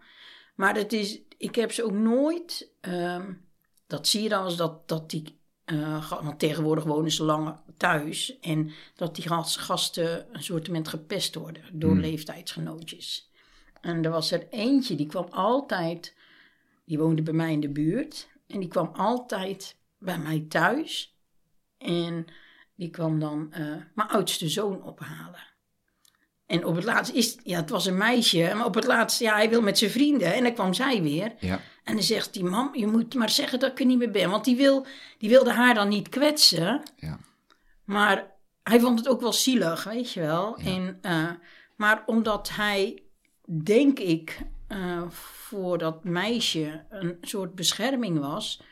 Maar 0.54 0.74
het 0.74 0.92
is, 0.92 1.20
ik 1.38 1.54
heb 1.54 1.72
ze 1.72 1.84
ook 1.84 1.92
nooit, 1.92 2.72
um, 2.80 3.48
dat 3.86 4.08
zie 4.08 4.22
je 4.22 4.28
dan 4.28 4.44
als 4.44 4.56
dat, 4.56 4.88
dat 4.88 5.10
die, 5.10 5.40
uh, 5.66 6.10
want 6.10 6.38
tegenwoordig 6.38 6.84
wonen 6.84 7.10
ze 7.10 7.24
lang 7.24 7.56
thuis. 7.76 8.38
En 8.38 8.70
dat 8.94 9.14
die 9.14 9.28
gasten 9.28 10.26
een 10.32 10.42
soort 10.42 10.88
gepest 10.88 11.34
worden 11.34 11.64
door 11.72 11.90
hmm. 11.90 12.00
leeftijdsgenootjes. 12.00 13.30
En 13.80 14.04
er 14.04 14.10
was 14.10 14.30
er 14.30 14.48
eentje, 14.48 14.94
die 14.94 15.06
kwam 15.06 15.26
altijd, 15.30 16.16
die 16.84 16.98
woonde 16.98 17.22
bij 17.22 17.34
mij 17.34 17.52
in 17.52 17.60
de 17.60 17.72
buurt. 17.72 18.28
En 18.46 18.60
die 18.60 18.68
kwam 18.68 18.90
altijd 18.94 19.76
bij 19.98 20.18
mij 20.18 20.46
thuis. 20.48 21.16
En 21.78 22.26
die 22.82 22.90
kwam 22.90 23.20
dan 23.20 23.52
uh, 23.58 23.74
mijn 23.94 24.08
oudste 24.08 24.48
zoon 24.48 24.82
ophalen. 24.82 25.50
En 26.46 26.64
op 26.64 26.74
het 26.74 26.84
laatst 26.84 27.12
is, 27.12 27.38
ja, 27.42 27.56
het 27.60 27.70
was 27.70 27.86
een 27.86 27.96
meisje, 27.96 28.52
maar 28.54 28.64
op 28.64 28.74
het 28.74 28.86
laatst, 28.86 29.20
ja, 29.20 29.34
hij 29.34 29.50
wil 29.50 29.62
met 29.62 29.78
zijn 29.78 29.90
vrienden. 29.90 30.34
En 30.34 30.42
dan 30.42 30.54
kwam 30.54 30.74
zij 30.74 31.02
weer. 31.02 31.34
Ja. 31.38 31.60
En 31.84 31.94
dan 31.94 32.02
zegt 32.02 32.32
die 32.32 32.44
mam, 32.44 32.74
je 32.74 32.86
moet 32.86 33.14
maar 33.14 33.30
zeggen 33.30 33.58
dat 33.58 33.70
ik 33.70 33.80
er 33.80 33.86
niet 33.86 33.98
meer 33.98 34.10
ben. 34.10 34.30
Want 34.30 34.44
die, 34.44 34.56
wil, 34.56 34.86
die 35.18 35.28
wilde 35.28 35.52
haar 35.52 35.74
dan 35.74 35.88
niet 35.88 36.08
kwetsen. 36.08 36.82
Ja. 36.96 37.18
Maar 37.84 38.30
hij 38.62 38.80
vond 38.80 38.98
het 38.98 39.08
ook 39.08 39.20
wel 39.20 39.32
zielig, 39.32 39.84
weet 39.84 40.12
je 40.12 40.20
wel. 40.20 40.56
En, 40.56 40.98
uh, 41.02 41.30
maar 41.76 42.02
omdat 42.06 42.50
hij, 42.50 43.02
denk 43.62 43.98
ik, 43.98 44.38
uh, 44.68 45.02
voor 45.10 45.78
dat 45.78 46.04
meisje 46.04 46.84
een 46.90 47.18
soort 47.20 47.54
bescherming 47.54 48.18
was 48.18 48.62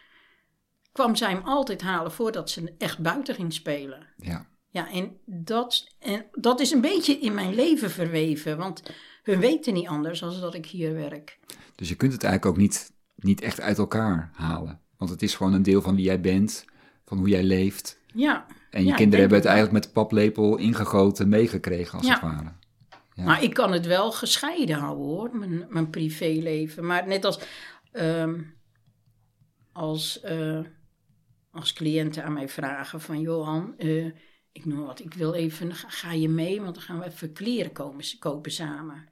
kwam 0.93 1.17
zij 1.17 1.31
hem 1.31 1.43
altijd 1.45 1.83
halen 1.83 2.13
voordat 2.13 2.51
ze 2.51 2.75
echt 2.79 2.99
buiten 2.99 3.35
ging 3.35 3.53
spelen. 3.53 4.07
Ja. 4.17 4.49
Ja, 4.73 4.91
en 4.91 5.17
dat, 5.25 5.87
en 5.99 6.27
dat 6.33 6.61
is 6.61 6.71
een 6.71 6.81
beetje 6.81 7.19
in 7.19 7.35
mijn 7.35 7.55
leven 7.55 7.91
verweven, 7.91 8.57
want 8.57 8.83
hun 9.23 9.41
weten 9.41 9.75
niet 9.75 9.89
anders 9.89 10.23
als 10.23 10.41
dat 10.41 10.55
ik 10.55 10.67
hier 10.67 10.95
werk. 10.95 11.39
Dus 11.75 11.89
je 11.89 11.95
kunt 11.95 12.13
het 12.13 12.25
eigenlijk 12.25 12.55
ook 12.55 12.63
niet, 12.63 12.93
niet 13.15 13.41
echt 13.41 13.61
uit 13.61 13.79
elkaar 13.79 14.31
halen, 14.33 14.81
want 14.97 15.11
het 15.11 15.23
is 15.23 15.35
gewoon 15.35 15.53
een 15.53 15.63
deel 15.63 15.83
van 15.83 15.95
wie 15.95 16.05
jij 16.05 16.21
bent, 16.21 16.65
van 17.05 17.19
hoe 17.19 17.29
jij 17.29 17.45
leeft. 17.45 17.99
Ja. 18.15 18.47
En 18.71 18.85
je 18.85 18.95
kinderen 18.95 19.21
hebben 19.21 19.39
het 19.39 19.47
eigenlijk 19.47 19.75
met 19.75 19.85
de 19.85 20.01
paplepel 20.01 20.57
ingegoten 20.57 21.29
meegekregen, 21.29 21.99
als 21.99 22.09
het 22.09 22.21
ware. 22.21 22.53
Ja. 23.15 23.25
Maar 23.25 23.43
ik 23.43 23.55
kan 23.55 23.73
het 23.73 23.87
wel 23.87 24.13
gescheiden 24.13 24.77
houden 24.77 25.05
hoor, 25.05 25.37
mijn, 25.37 25.67
mijn 25.69 25.91
privéleven. 25.91 26.87
Maar 26.87 27.07
net 27.07 27.25
als, 27.25 27.41
um, 27.93 28.55
als 29.73 30.21
uh, 30.25 30.61
als 31.53 31.73
cliënten 31.73 32.25
aan 32.25 32.33
mij 32.33 32.49
vragen 32.49 33.01
van 33.01 33.21
Johan, 33.21 33.75
uh, 33.79 34.13
ik 34.53 34.65
noem 34.65 34.87
wat, 34.87 35.01
ik 35.01 35.15
wil 35.15 35.35
even, 35.35 35.75
ga 35.75 36.13
je 36.13 36.29
mee, 36.29 36.61
want 36.61 36.75
dan 36.75 36.85
gaan 36.85 36.99
we 36.99 37.07
even 37.07 37.33
kleren 37.33 37.73
komen, 37.73 38.05
kopen 38.19 38.53
samen. 38.53 39.09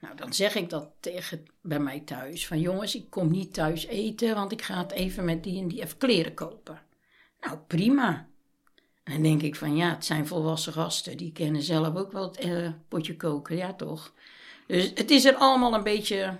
Nou, 0.00 0.16
dan 0.16 0.32
zeg 0.32 0.54
ik 0.54 0.70
dat 0.70 0.90
tegen 1.00 1.44
bij 1.62 1.78
mij 1.78 2.00
thuis. 2.00 2.46
Van 2.46 2.60
jongens, 2.60 2.94
ik 2.94 3.10
kom 3.10 3.30
niet 3.30 3.54
thuis 3.54 3.86
eten, 3.86 4.34
want 4.34 4.52
ik 4.52 4.62
ga 4.62 4.78
het 4.78 4.92
even 4.92 5.24
met 5.24 5.44
die 5.44 5.60
en 5.60 5.68
die 5.68 5.82
even 5.82 5.98
kleren 5.98 6.34
kopen. 6.34 6.82
Nou, 7.40 7.58
prima. 7.66 8.28
En 9.02 9.12
dan 9.12 9.22
denk 9.22 9.42
ik 9.42 9.56
van 9.56 9.76
ja, 9.76 9.90
het 9.90 10.04
zijn 10.04 10.26
volwassen 10.26 10.72
gasten. 10.72 11.16
Die 11.16 11.32
kennen 11.32 11.62
zelf 11.62 11.96
ook 11.96 12.12
wel 12.12 12.22
het 12.22 12.44
uh, 12.44 12.70
potje 12.88 13.16
koken, 13.16 13.56
ja 13.56 13.74
toch? 13.74 14.14
Dus 14.66 14.92
het 14.94 15.10
is 15.10 15.24
er 15.24 15.34
allemaal 15.34 15.74
een 15.74 15.82
beetje 15.82 16.36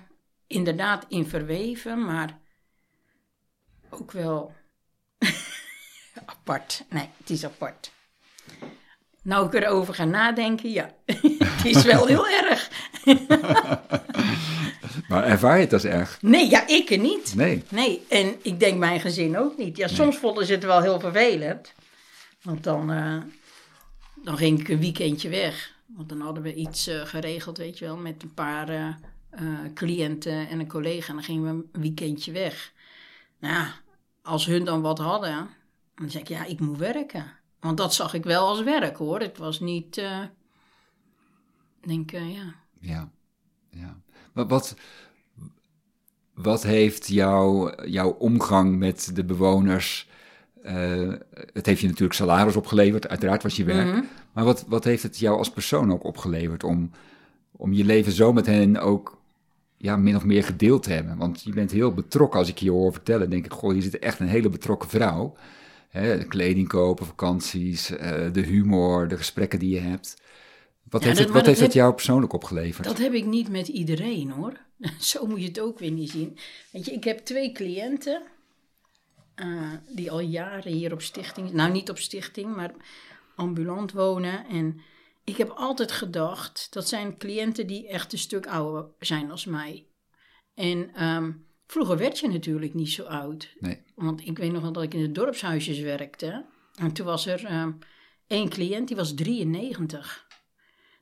inderdaad 0.46 1.04
in 1.08 1.26
verweven, 1.26 2.04
maar 2.04 2.38
ook 3.90 4.12
wel 4.12 4.54
apart. 6.24 6.84
Nee, 6.88 7.08
het 7.16 7.30
is 7.30 7.44
apart. 7.44 7.90
Nou 9.22 9.46
ik 9.46 9.54
erover 9.54 9.94
ga 9.94 10.04
nadenken, 10.04 10.70
ja, 10.70 10.90
het 11.44 11.64
is 11.64 11.82
wel 11.82 12.06
heel 12.06 12.28
erg. 12.42 12.70
maar 15.08 15.24
ervaar 15.24 15.56
je 15.56 15.64
het 15.64 15.72
als 15.72 15.84
erg? 15.84 16.18
Nee, 16.22 16.50
ja, 16.50 16.66
ik 16.66 16.90
er 16.90 16.98
niet. 16.98 17.34
Nee. 17.34 17.62
Nee, 17.68 18.04
en 18.08 18.34
ik 18.42 18.60
denk 18.60 18.78
mijn 18.78 19.00
gezin 19.00 19.38
ook 19.38 19.56
niet. 19.56 19.76
Ja, 19.76 19.88
soms 19.88 20.16
vonden 20.16 20.46
ze 20.46 20.52
het 20.52 20.64
wel 20.64 20.80
heel 20.80 21.00
vervelend. 21.00 21.72
Want 22.42 22.64
dan, 22.64 22.90
uh, 22.90 23.22
dan 24.14 24.36
ging 24.36 24.60
ik 24.60 24.68
een 24.68 24.80
weekendje 24.80 25.28
weg. 25.28 25.74
Want 25.86 26.08
dan 26.08 26.20
hadden 26.20 26.42
we 26.42 26.54
iets 26.54 26.88
uh, 26.88 27.00
geregeld, 27.04 27.58
weet 27.58 27.78
je 27.78 27.84
wel, 27.84 27.96
met 27.96 28.22
een 28.22 28.34
paar 28.34 28.70
uh, 28.70 28.94
cliënten 29.74 30.48
en 30.48 30.60
een 30.60 30.68
collega. 30.68 31.08
En 31.08 31.14
dan 31.14 31.24
gingen 31.24 31.42
we 31.42 31.64
een 31.72 31.80
weekendje 31.80 32.32
weg. 32.32 32.72
Nou, 33.38 33.66
als 34.22 34.46
hun 34.46 34.64
dan 34.64 34.80
wat 34.80 34.98
hadden, 34.98 35.48
dan 35.96 36.10
zeg 36.10 36.22
ik, 36.22 36.28
ja, 36.28 36.44
ik 36.44 36.60
moet 36.60 36.78
werken. 36.78 37.32
Want 37.60 37.76
dat 37.76 37.94
zag 37.94 38.14
ik 38.14 38.24
wel 38.24 38.46
als 38.46 38.62
werk 38.62 38.96
hoor. 38.96 39.20
Het 39.20 39.38
was 39.38 39.60
niet, 39.60 39.96
uh, 39.96 40.20
denk 41.80 42.12
uh, 42.12 42.34
ja. 42.34 42.54
Ja, 42.78 43.10
ja. 43.70 44.00
Wat, 44.32 44.48
wat, 44.48 44.76
wat 46.34 46.62
heeft 46.62 47.08
jou, 47.08 47.72
jouw 47.88 48.10
omgang 48.10 48.76
met 48.76 49.10
de 49.14 49.24
bewoners... 49.24 50.08
Uh, 50.64 51.12
het 51.52 51.66
heeft 51.66 51.80
je 51.80 51.86
natuurlijk 51.86 52.14
salaris 52.14 52.56
opgeleverd, 52.56 53.08
uiteraard 53.08 53.42
was 53.42 53.56
je 53.56 53.64
werk. 53.64 53.86
Mhm. 53.86 54.02
Maar 54.32 54.44
wat, 54.44 54.64
wat 54.68 54.84
heeft 54.84 55.02
het 55.02 55.18
jou 55.18 55.38
als 55.38 55.50
persoon 55.50 55.92
ook 55.92 56.04
opgeleverd 56.04 56.64
om, 56.64 56.90
om 57.50 57.72
je 57.72 57.84
leven 57.84 58.12
zo 58.12 58.32
met 58.32 58.46
hen 58.46 58.80
ook 58.80 59.18
ja, 59.76 59.96
min 59.96 60.16
of 60.16 60.24
meer 60.24 60.44
gedeeld 60.44 60.82
te 60.82 60.92
hebben? 60.92 61.16
Want 61.16 61.42
je 61.42 61.52
bent 61.52 61.70
heel 61.70 61.94
betrokken 61.94 62.38
als 62.38 62.48
ik 62.48 62.58
je 62.58 62.70
hoor 62.70 62.92
vertellen. 62.92 63.30
denk 63.30 63.44
ik, 63.44 63.52
goh, 63.52 63.74
je 63.74 63.82
zit 63.82 63.98
echt 63.98 64.20
een 64.20 64.28
hele 64.28 64.48
betrokken 64.48 64.88
vrouw. 64.88 65.36
Hè, 65.96 66.24
kleding 66.24 66.68
kopen, 66.68 67.06
vakanties, 67.06 67.90
uh, 67.90 67.98
de 68.32 68.40
humor, 68.40 69.08
de 69.08 69.16
gesprekken 69.16 69.58
die 69.58 69.74
je 69.74 69.80
hebt. 69.80 70.16
Wat 70.82 71.04
heeft, 71.04 71.18
het, 71.18 71.30
wat 71.30 71.46
heeft 71.46 71.72
jou 71.72 71.94
persoonlijk 71.94 72.32
opgeleverd? 72.32 72.86
Dat 72.86 72.98
heb 72.98 73.12
ik 73.12 73.24
niet 73.24 73.48
met 73.48 73.68
iedereen 73.68 74.30
hoor. 74.30 74.60
Zo 74.98 75.26
moet 75.26 75.40
je 75.40 75.46
het 75.46 75.60
ook 75.60 75.78
weer 75.78 75.90
niet 75.90 76.10
zien. 76.10 76.38
Weet 76.72 76.86
je, 76.86 76.92
ik 76.92 77.04
heb 77.04 77.18
twee 77.18 77.52
cliënten 77.52 78.22
uh, 79.36 79.72
die 79.94 80.10
al 80.10 80.20
jaren 80.20 80.72
hier 80.72 80.92
op 80.92 81.02
stichting, 81.02 81.52
nou 81.52 81.72
niet 81.72 81.90
op 81.90 81.98
stichting, 81.98 82.56
maar 82.56 82.74
ambulant 83.36 83.92
wonen. 83.92 84.46
En 84.46 84.80
ik 85.24 85.36
heb 85.36 85.48
altijd 85.48 85.92
gedacht, 85.92 86.66
dat 86.70 86.88
zijn 86.88 87.16
cliënten 87.16 87.66
die 87.66 87.88
echt 87.88 88.12
een 88.12 88.18
stuk 88.18 88.46
ouder 88.46 88.86
zijn 88.98 89.30
als 89.30 89.44
mij. 89.44 89.86
En 90.54 91.04
um, 91.04 91.46
Vroeger 91.66 91.96
werd 91.96 92.18
je 92.18 92.28
natuurlijk 92.28 92.74
niet 92.74 92.90
zo 92.90 93.02
oud. 93.02 93.54
Nee. 93.58 93.82
Want 93.94 94.26
ik 94.26 94.38
weet 94.38 94.52
nog 94.52 94.62
wel 94.62 94.72
dat 94.72 94.82
ik 94.82 94.94
in 94.94 95.02
de 95.02 95.12
dorpshuisjes 95.12 95.78
werkte. 95.80 96.44
En 96.74 96.92
toen 96.92 97.06
was 97.06 97.26
er 97.26 97.50
uh, 97.50 97.66
één 98.26 98.48
cliënt, 98.48 98.88
die 98.88 98.96
was 98.96 99.14
93. 99.14 100.26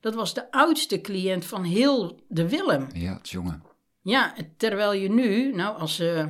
Dat 0.00 0.14
was 0.14 0.34
de 0.34 0.50
oudste 0.50 1.00
cliënt 1.00 1.44
van 1.44 1.64
heel 1.64 2.24
de 2.28 2.48
Willem. 2.48 2.86
Ja, 2.92 3.14
het 3.14 3.28
jongen. 3.28 3.62
Ja, 4.00 4.34
terwijl 4.56 4.92
je 4.92 5.10
nu, 5.10 5.54
nou 5.54 5.78
als 5.78 5.94
ze 5.94 6.28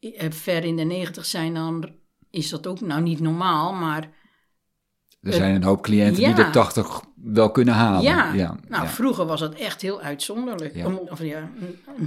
uh, 0.00 0.30
ver 0.30 0.64
in 0.64 0.76
de 0.76 0.82
90 0.82 1.24
zijn, 1.24 1.54
dan 1.54 1.94
is 2.30 2.48
dat 2.48 2.66
ook 2.66 2.80
nou 2.80 3.02
niet 3.02 3.20
normaal, 3.20 3.72
maar 3.72 4.10
er 5.24 5.32
zijn 5.32 5.54
een 5.54 5.62
hoop 5.62 5.82
cliënten 5.82 6.24
die 6.24 6.34
de 6.34 6.50
80 6.50 7.00
wel 7.14 7.50
kunnen 7.50 7.74
halen. 7.74 8.02
Ja, 8.02 8.32
ja. 8.32 8.56
nou 8.68 8.88
vroeger 8.88 9.26
was 9.26 9.40
dat 9.40 9.54
echt 9.54 9.82
heel 9.82 10.00
uitzonderlijk. 10.00 10.86
Of 11.10 11.22
ja, 11.22 11.50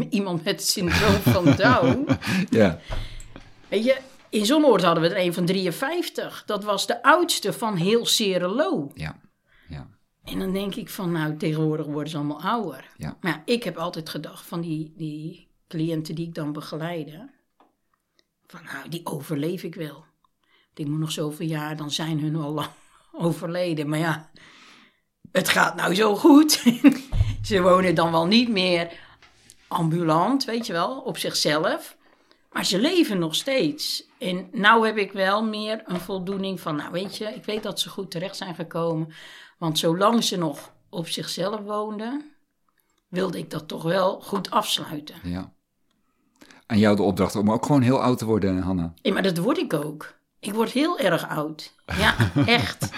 iemand 0.09 0.43
met 0.43 0.53
het 0.53 0.67
syndroom 0.67 1.19
van 1.21 1.45
Down. 1.65 2.07
ja. 2.49 2.79
Weet 3.67 3.83
je, 3.83 3.97
in 4.29 4.45
Zonnoord 4.45 4.83
hadden 4.83 5.03
we 5.03 5.09
er 5.09 5.25
een 5.25 5.33
van 5.33 5.45
53. 5.45 6.43
Dat 6.45 6.63
was 6.63 6.87
de 6.87 7.03
oudste 7.03 7.53
van 7.53 7.75
heel 7.75 8.05
Serelo. 8.05 8.91
Ja. 8.93 9.19
ja. 9.69 9.87
En 10.23 10.39
dan 10.39 10.53
denk 10.53 10.75
ik 10.75 10.89
van, 10.89 11.11
nou, 11.11 11.37
tegenwoordig 11.37 11.85
worden 11.85 12.09
ze 12.09 12.17
allemaal 12.17 12.41
ouder. 12.41 12.85
Ja. 12.97 13.17
Maar 13.21 13.41
ik 13.45 13.63
heb 13.63 13.77
altijd 13.77 14.09
gedacht 14.09 14.45
van 14.45 14.61
die, 14.61 14.93
die 14.97 15.47
cliënten 15.67 16.15
die 16.15 16.27
ik 16.27 16.35
dan 16.35 16.53
begeleide. 16.53 17.29
Van, 18.47 18.59
nou, 18.73 18.89
die 18.89 19.05
overleef 19.05 19.63
ik 19.63 19.75
wel. 19.75 20.05
Ik 20.73 20.87
moet 20.87 20.99
nog 20.99 21.11
zoveel 21.11 21.47
jaar, 21.47 21.77
dan 21.77 21.91
zijn 21.91 22.19
hun 22.19 22.35
al 22.35 22.51
lang 22.53 22.69
overleden. 23.17 23.89
Maar 23.89 23.99
ja, 23.99 24.29
het 25.31 25.49
gaat 25.49 25.75
nou 25.75 25.95
zo 25.95 26.15
goed. 26.15 26.63
Ze 27.41 27.61
wonen 27.61 27.95
dan 27.95 28.11
wel 28.11 28.25
niet 28.25 28.49
meer 28.49 28.91
ambulant, 29.67 30.45
weet 30.45 30.65
je 30.65 30.73
wel, 30.73 30.99
op 30.99 31.17
zichzelf. 31.17 31.97
Maar 32.51 32.65
ze 32.65 32.79
leven 32.79 33.19
nog 33.19 33.35
steeds. 33.35 34.07
En 34.19 34.47
nou 34.51 34.85
heb 34.85 34.97
ik 34.97 35.11
wel 35.11 35.43
meer 35.43 35.81
een 35.85 35.99
voldoening 35.99 36.59
van, 36.59 36.75
nou 36.75 36.91
weet 36.91 37.17
je, 37.17 37.25
ik 37.25 37.45
weet 37.45 37.63
dat 37.63 37.79
ze 37.79 37.89
goed 37.89 38.11
terecht 38.11 38.35
zijn 38.35 38.55
gekomen. 38.55 39.13
Want 39.57 39.79
zolang 39.79 40.23
ze 40.23 40.37
nog 40.37 40.73
op 40.89 41.07
zichzelf 41.07 41.61
woonden, 41.61 42.31
wilde 43.07 43.37
ik 43.37 43.49
dat 43.49 43.67
toch 43.67 43.83
wel 43.83 44.21
goed 44.21 44.49
afsluiten. 44.49 45.15
Ja. 45.23 45.53
aan 46.65 46.79
jou 46.79 46.95
de 46.95 47.01
opdracht 47.01 47.35
om 47.35 47.51
ook 47.51 47.65
gewoon 47.65 47.81
heel 47.81 48.01
oud 48.01 48.17
te 48.17 48.25
worden, 48.25 48.61
Hanna. 48.61 48.93
Ja, 49.01 49.13
maar 49.13 49.23
dat 49.23 49.37
word 49.37 49.57
ik 49.57 49.73
ook. 49.73 50.16
Ik 50.39 50.53
word 50.53 50.71
heel 50.71 50.99
erg 50.99 51.27
oud. 51.29 51.75
Ja, 51.85 52.15
echt. 52.45 52.89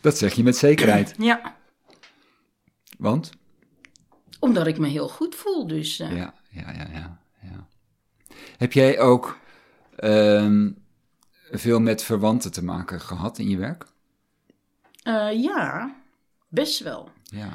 Dat 0.00 0.18
zeg 0.18 0.32
je 0.34 0.42
met 0.42 0.56
zekerheid. 0.56 1.14
Ja, 1.18 1.56
Want? 2.98 3.30
omdat 4.40 4.66
ik 4.66 4.78
me 4.78 4.88
heel 4.88 5.08
goed 5.08 5.34
voel. 5.34 5.66
Dus 5.66 5.98
eh, 6.00 6.16
Ja, 6.16 6.34
ja, 6.50 6.72
ja, 6.72 6.86
ja. 6.92 7.18
ja. 7.42 7.66
Heb 8.56 8.72
jij 8.72 9.00
ook 9.00 9.38
ehm, 9.96 10.70
veel 11.50 11.80
met 11.80 12.02
verwanten 12.02 12.52
te 12.52 12.64
maken 12.64 13.00
gehad 13.00 13.38
in 13.38 13.48
je 13.48 13.56
werk? 13.56 13.86
eh, 15.02 15.42
ja, 15.42 15.94
best 16.48 16.80
wel. 16.80 17.10
Ja. 17.22 17.48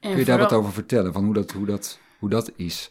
En 0.00 0.10
Kun 0.10 0.18
je 0.18 0.24
daar 0.24 0.38
wat 0.38 0.52
over 0.52 0.72
vertellen, 0.72 1.12
van 1.12 1.24
hoe 1.24 1.34
dat, 1.34 1.50
hoe 1.50 1.66
dat, 1.66 1.98
hoe 2.18 2.28
dat 2.30 2.52
is? 2.56 2.90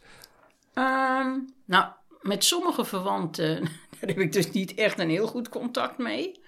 Ehm, 0.73 1.39
nou, 1.65 1.91
met 2.27 2.43
sommige 2.43 2.85
verwanten 2.85 3.63
daar 3.99 4.09
heb 4.09 4.19
ik 4.19 4.31
dus 4.31 4.51
niet 4.51 4.73
echt 4.73 4.99
een 4.99 5.09
heel 5.09 5.27
goed 5.27 5.49
contact 5.49 5.97
mee. 5.97 6.39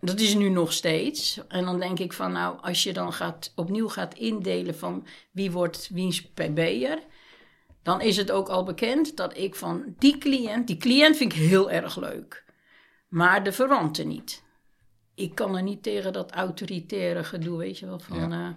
Dat 0.00 0.20
is 0.20 0.34
nu 0.34 0.48
nog 0.48 0.72
steeds. 0.72 1.40
En 1.48 1.64
dan 1.64 1.78
denk 1.78 1.98
ik 1.98 2.12
van, 2.12 2.32
nou, 2.32 2.58
als 2.60 2.82
je 2.82 2.92
dan 2.92 3.12
gaat, 3.12 3.52
opnieuw 3.54 3.88
gaat 3.88 4.14
indelen 4.14 4.74
van 4.74 5.06
wie 5.30 5.50
wordt 5.50 5.88
wiens 5.92 6.22
PB'er, 6.22 6.98
dan 7.82 8.00
is 8.00 8.16
het 8.16 8.30
ook 8.30 8.48
al 8.48 8.64
bekend 8.64 9.16
dat 9.16 9.36
ik 9.36 9.54
van 9.54 9.94
die 9.98 10.18
cliënt, 10.18 10.66
die 10.66 10.76
cliënt 10.76 11.16
vind 11.16 11.32
ik 11.32 11.38
heel 11.38 11.70
erg 11.70 11.96
leuk, 11.96 12.44
maar 13.08 13.44
de 13.44 13.52
verwanten 13.52 14.08
niet. 14.08 14.42
Ik 15.14 15.34
kan 15.34 15.56
er 15.56 15.62
niet 15.62 15.82
tegen 15.82 16.12
dat 16.12 16.32
autoritaire 16.32 17.24
gedoe, 17.24 17.58
weet 17.58 17.78
je 17.78 17.86
wel, 17.86 17.98
van... 17.98 18.32
eh, 18.32 18.48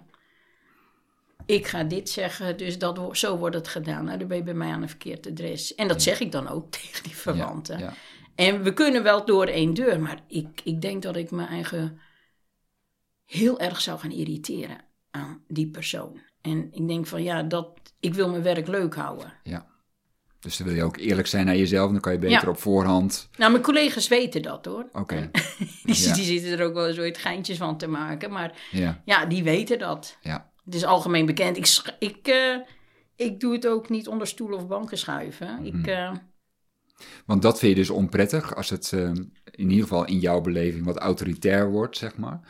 ik 1.48 1.66
ga 1.66 1.84
dit 1.84 2.08
zeggen, 2.10 2.56
dus 2.56 2.78
dat, 2.78 3.00
zo 3.12 3.36
wordt 3.36 3.54
het 3.56 3.68
gedaan. 3.68 4.04
Nou, 4.04 4.18
dan 4.18 4.28
ben 4.28 4.36
je 4.36 4.42
bij 4.42 4.54
mij 4.54 4.70
aan 4.70 4.82
een 4.82 4.88
verkeerd 4.88 5.26
adres. 5.26 5.74
En 5.74 5.88
dat 5.88 6.02
zeg 6.02 6.20
ik 6.20 6.32
dan 6.32 6.48
ook 6.48 6.70
tegen 6.80 7.02
die 7.02 7.16
verwanten. 7.16 7.78
Ja, 7.78 7.84
ja. 7.84 7.94
En 8.34 8.62
we 8.62 8.72
kunnen 8.72 9.02
wel 9.02 9.24
door 9.24 9.46
één 9.46 9.74
deur, 9.74 10.00
maar 10.00 10.20
ik, 10.28 10.60
ik 10.64 10.80
denk 10.80 11.02
dat 11.02 11.16
ik 11.16 11.30
mijn 11.30 11.48
eigen 11.48 12.00
heel 13.24 13.60
erg 13.60 13.80
zou 13.80 13.98
gaan 13.98 14.10
irriteren 14.10 14.76
aan 15.10 15.42
die 15.48 15.66
persoon. 15.70 16.20
En 16.40 16.68
ik 16.72 16.88
denk 16.88 17.06
van 17.06 17.22
ja, 17.22 17.42
dat, 17.42 17.68
ik 18.00 18.14
wil 18.14 18.28
mijn 18.30 18.42
werk 18.42 18.66
leuk 18.68 18.94
houden. 18.94 19.32
ja. 19.42 19.66
Dus 20.40 20.56
dan 20.56 20.66
wil 20.66 20.76
je 20.76 20.82
ook 20.84 20.96
eerlijk 20.96 21.26
zijn 21.26 21.46
naar 21.46 21.56
jezelf, 21.56 21.90
dan 21.90 22.00
kan 22.00 22.12
je 22.12 22.18
beter 22.18 22.42
Ja. 22.44 22.48
op 22.50 22.58
voorhand. 22.58 23.28
Nou, 23.36 23.50
mijn 23.50 23.62
collega's 23.62 24.08
weten 24.08 24.42
dat 24.42 24.64
hoor. 24.64 24.88
Oké. 24.92 25.30
Die, 25.84 26.04
Ja. 26.06 26.14
die 26.14 26.24
zitten 26.24 26.58
er 26.58 26.64
ook 26.64 26.74
wel 26.74 26.86
eens 26.88 26.98
ooit 26.98 27.18
geintjes 27.18 27.56
van 27.56 27.78
te 27.78 27.86
maken. 27.86 28.30
Maar 28.30 28.68
Ja, 28.70 29.02
ja, 29.04 29.26
die 29.26 29.42
weten 29.42 29.78
dat. 29.78 30.16
ja, 30.22 30.47
Het 30.68 30.76
is 30.76 30.84
algemeen 30.84 31.26
bekend. 31.26 31.56
Ik, 31.56 31.96
ik, 31.98 32.26
eh, 32.26 32.56
ik 33.16 33.40
doe 33.40 33.52
het 33.52 33.66
ook 33.66 33.88
niet 33.88 34.08
onder 34.08 34.26
stoelen 34.26 34.58
of 34.58 34.66
banken 34.66 34.98
schuiven. 34.98 35.64
Ik, 35.64 35.72
Mhm. 35.74 35.88
eh, 35.88 36.12
want 37.26 37.42
dat 37.42 37.58
vind 37.58 37.72
je 37.72 37.78
dus 37.78 37.90
onprettig 37.90 38.54
als 38.56 38.70
het 38.70 38.92
ehm, 38.92 39.16
in 39.44 39.70
ieder 39.70 39.82
geval 39.82 40.04
in 40.06 40.18
jouw 40.18 40.40
beleving 40.40 40.84
wat 40.84 40.96
autoritair 40.96 41.70
wordt, 41.70 41.96
zeg 41.96 42.16
maar. 42.16 42.40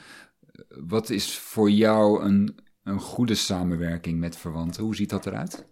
Wat 0.69 1.11
is 1.11 1.39
voor 1.39 1.71
jou 1.71 2.23
een, 2.23 2.59
een 2.83 3.01
goede 3.01 3.35
samenwerking 3.35 4.19
met 4.19 4.37
verwanten? 4.37 4.83
Hoe 4.83 4.97
ziet 4.97 5.11
dat 5.11 5.27
eruit? 5.27 5.67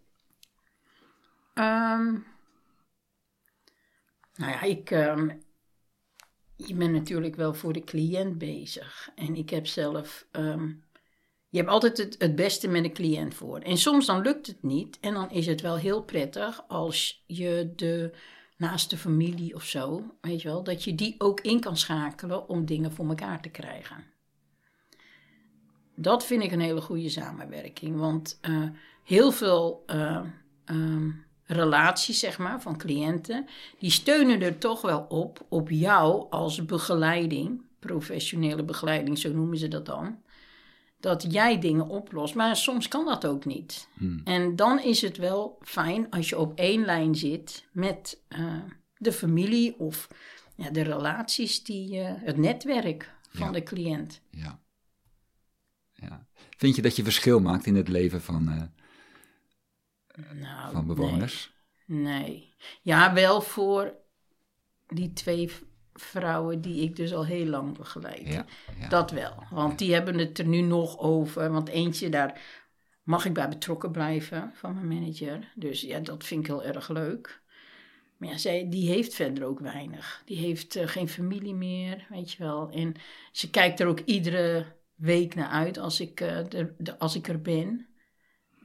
Ehm, 1.54 2.12
nou 4.34 4.52
ja, 4.52 4.62
ik, 4.62 4.90
ehm, 4.90 5.28
ik 6.56 6.78
ben 6.78 6.92
natuurlijk 6.92 7.34
wel 7.36 7.54
voor 7.54 7.72
de 7.72 7.84
cliënt 7.84 8.38
bezig. 8.38 9.10
En 9.14 9.34
ik 9.36 9.50
heb 9.50 9.66
zelf, 9.66 10.26
ehm, 10.30 10.72
je 11.56 11.62
hebt 11.62 11.74
altijd 11.74 12.16
het, 12.18 12.36
beste 12.36 12.68
met 12.68 12.82
de 12.82 12.92
cliënt 12.92 13.34
voor. 13.34 13.58
En 13.58 13.78
soms 13.78 14.06
dan 14.06 14.22
lukt 14.22 14.46
het 14.46 14.62
niet. 14.62 14.98
En 15.00 15.14
dan 15.14 15.30
is 15.30 15.46
het 15.46 15.60
wel 15.60 15.76
heel 15.76 16.02
prettig 16.02 16.64
als 16.68 17.22
je 17.26 17.72
de 17.76 18.12
naaste 18.56 18.96
familie 18.96 19.54
of 19.54 19.64
zo, 19.64 20.02
weet 20.20 20.42
je 20.42 20.48
wel, 20.48 20.62
dat 20.62 20.84
je 20.84 20.94
die 20.94 21.14
ook 21.18 21.40
in 21.40 21.60
kan 21.60 21.76
schakelen 21.76 22.48
om 22.48 22.64
dingen 22.64 22.92
voor 22.92 23.08
elkaar 23.08 23.40
te 23.40 23.48
krijgen. 23.48 24.04
Dat 25.94 26.26
vind 26.26 26.42
ik 26.42 26.52
een 26.52 26.60
hele 26.60 26.80
goede 26.80 27.08
samenwerking. 27.08 27.98
Want 27.98 28.38
eh, 28.40 28.62
heel 29.04 29.32
veel 29.32 29.82
eh, 29.86 30.20
ehm, 30.64 31.10
relaties, 31.44 32.18
zeg 32.18 32.38
maar, 32.38 32.60
van 32.60 32.78
cliënten, 32.78 33.46
die 33.78 33.90
steunen 33.90 34.40
er 34.40 34.58
toch 34.58 34.80
wel 34.80 35.06
op, 35.08 35.46
op 35.48 35.70
jou 35.70 36.30
als 36.30 36.64
begeleiding, 36.64 37.62
professionele 37.78 38.64
begeleiding, 38.64 39.18
zo 39.18 39.32
noemen 39.32 39.58
ze 39.58 39.68
dat 39.68 39.86
dan. 39.86 40.24
Dat 41.00 41.32
jij 41.32 41.58
dingen 41.60 41.88
oplost, 41.88 42.34
maar 42.34 42.56
soms 42.56 42.88
kan 42.88 43.04
dat 43.04 43.26
ook 43.26 43.44
niet. 43.44 43.88
En 44.24 44.56
dan 44.56 44.80
is 44.82 45.00
het 45.00 45.16
wel 45.16 45.58
fijn 45.62 46.10
als 46.10 46.28
je 46.28 46.38
op 46.38 46.58
één 46.58 46.84
lijn 46.84 47.14
zit 47.14 47.68
met 47.72 48.22
eh, 48.28 48.62
de 48.96 49.12
familie 49.12 49.78
of 49.78 50.08
ja, 50.56 50.70
de 50.70 50.82
relaties, 50.82 51.64
die, 51.64 52.00
eh, 52.00 52.12
het 52.16 52.36
netwerk 52.36 53.14
van 53.28 53.46
Ja. 53.46 53.52
de 53.52 53.62
cliënt. 53.62 54.20
Ja. 54.30 54.60
ja. 55.92 56.26
Vind 56.56 56.76
je 56.76 56.82
dat 56.82 56.96
je 56.96 57.02
verschil 57.04 57.40
maakt 57.40 57.66
in 57.66 57.74
het 57.74 57.88
leven 57.88 58.22
van, 58.22 58.48
eh, 58.48 58.62
Nou, 60.32 60.72
van 60.72 60.86
bewoners? 60.86 61.54
Nee. 61.86 62.02
nee. 62.02 62.54
Ja, 62.82 63.12
wel 63.12 63.40
voor 63.40 63.94
die 64.86 65.12
twee 65.12 65.50
vrouwen 66.00 66.60
die 66.60 66.82
ik 66.82 66.96
dus 66.96 67.14
al 67.14 67.24
heel 67.26 67.46
lang 67.46 67.76
begeleid. 67.78 68.28
Ja, 68.32 68.44
ja. 68.80 68.88
Dat 68.88 69.10
wel. 69.10 69.32
Want 69.50 69.78
die 69.78 69.92
hebben 69.94 70.18
het 70.18 70.38
er 70.38 70.46
nu 70.46 70.60
nog 70.60 70.98
over. 70.98 71.50
Want 71.52 71.68
eentje 71.68 72.08
daar 72.08 72.40
mag 73.02 73.24
ik 73.24 73.32
bij 73.32 73.48
betrokken 73.48 73.90
blijven 73.90 74.50
van 74.54 74.74
mijn 74.74 74.88
manager. 74.88 75.52
Dus 75.54 75.80
ja, 75.80 75.98
dat 76.00 76.24
vind 76.24 76.40
ik 76.40 76.46
heel 76.46 76.64
erg 76.64 76.88
leuk. 76.88 77.42
Maar 78.16 78.28
ja, 78.28 78.36
zij, 78.38 78.66
die 78.68 78.88
heeft 78.88 79.14
verder 79.14 79.44
ook 79.44 79.60
weinig. 79.60 80.22
Die 80.24 80.36
heeft 80.36 80.76
eh, 80.76 80.86
geen 80.88 81.08
familie 81.08 81.54
meer, 81.54 82.06
weet 82.08 82.32
je 82.32 82.42
wel. 82.44 82.70
En 82.70 82.94
ze 83.32 83.50
kijkt 83.50 83.80
er 83.80 83.86
ook 83.86 84.00
iedere 84.00 84.64
week 84.94 85.34
naar 85.34 85.48
uit 85.48 85.78
als 85.78 86.00
ik, 86.00 86.16
de- 86.16 86.98
als 86.98 87.16
ik 87.16 87.28
er 87.28 87.40
ben. 87.42 87.86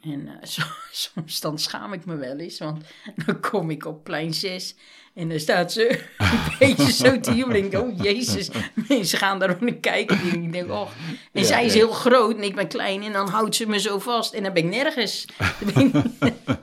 En 0.01 0.27
eh, 0.27 0.37
soms 0.91 1.39
dan 1.39 1.59
schaam 1.59 1.93
ik 1.93 2.05
me 2.05 2.15
wel 2.15 2.37
eens, 2.37 2.59
want 2.59 2.85
dan 3.25 3.39
kom 3.39 3.69
ik 3.69 3.85
op 3.85 4.03
plein 4.03 4.33
6 4.33 4.75
en 5.13 5.29
dan 5.29 5.39
staat 5.39 5.71
ze 5.71 5.89
een 6.17 6.55
beetje 6.59 6.91
zo 6.91 7.19
te 7.19 7.35
jubelen. 7.35 7.63
Ik 7.63 7.71
denk, 7.71 7.83
oh 7.83 8.03
jezus, 8.03 8.49
mensen 8.87 9.17
gaan 9.17 9.39
daar 9.39 9.49
ook 9.49 9.61
naar 9.61 9.73
kijken. 9.73 10.19
En 10.19 10.43
ik 10.43 10.51
denk, 10.51 10.69
oh. 10.71 10.91
En 11.31 11.41
Ja, 11.41 11.47
zij 11.47 11.65
is 11.65 11.73
ja. 11.73 11.79
heel 11.79 11.91
groot 11.91 12.35
en 12.35 12.43
ik 12.43 12.55
ben 12.55 12.67
klein 12.67 13.03
en 13.03 13.11
dan 13.11 13.27
houdt 13.29 13.55
ze 13.55 13.67
me 13.67 13.79
zo 13.79 13.99
vast 13.99 14.33
en 14.33 14.43
dan 14.43 14.53
ben 14.53 14.63
ik 14.63 14.69
nergens. 14.69 15.25
Dan 15.59 15.73
ben 15.73 16.03
ik- 16.19 16.59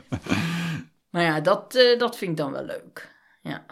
maar 1.11 1.22
ja, 1.22 1.40
dat, 1.40 1.74
eh, 1.74 1.98
dat 1.98 2.16
vind 2.18 2.31
ik 2.31 2.37
dan 2.37 2.53
wel 2.53 2.64
leuk. 2.64 3.14
Ja. 3.42 3.66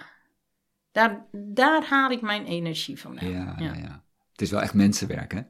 Daar, 0.93 1.27
daar 1.33 1.85
haal 1.85 2.11
ik 2.11 2.21
mijn 2.21 2.45
energie 2.47 3.01
van. 3.01 3.17
Ja, 3.21 3.27
Ja. 3.29 3.55
ja. 3.59 3.75
Ja, 3.75 4.05
Het 4.33 4.41
is 4.43 4.51
wel 4.51 4.61
echt 4.63 4.75
mensenwerk, 4.75 5.33
hè? 5.33 5.41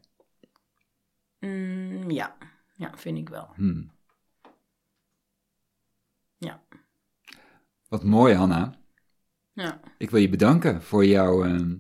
Mm, 1.41 2.11
ja. 2.11 2.37
ja, 2.75 2.91
vind 2.97 3.19
ik 3.19 3.29
wel. 3.29 3.49
Hmm. 3.55 3.95
Ja. 6.39 6.61
Wat 7.89 8.05
mooi, 8.05 8.35
Hanna. 8.35 8.75
Ja, 9.53 9.81
Ik 9.99 10.11
wil 10.11 10.21
je 10.21 10.29
bedanken 10.29 10.83
voor 10.83 11.05
jouw 11.07 11.45
ehm, 11.45 11.75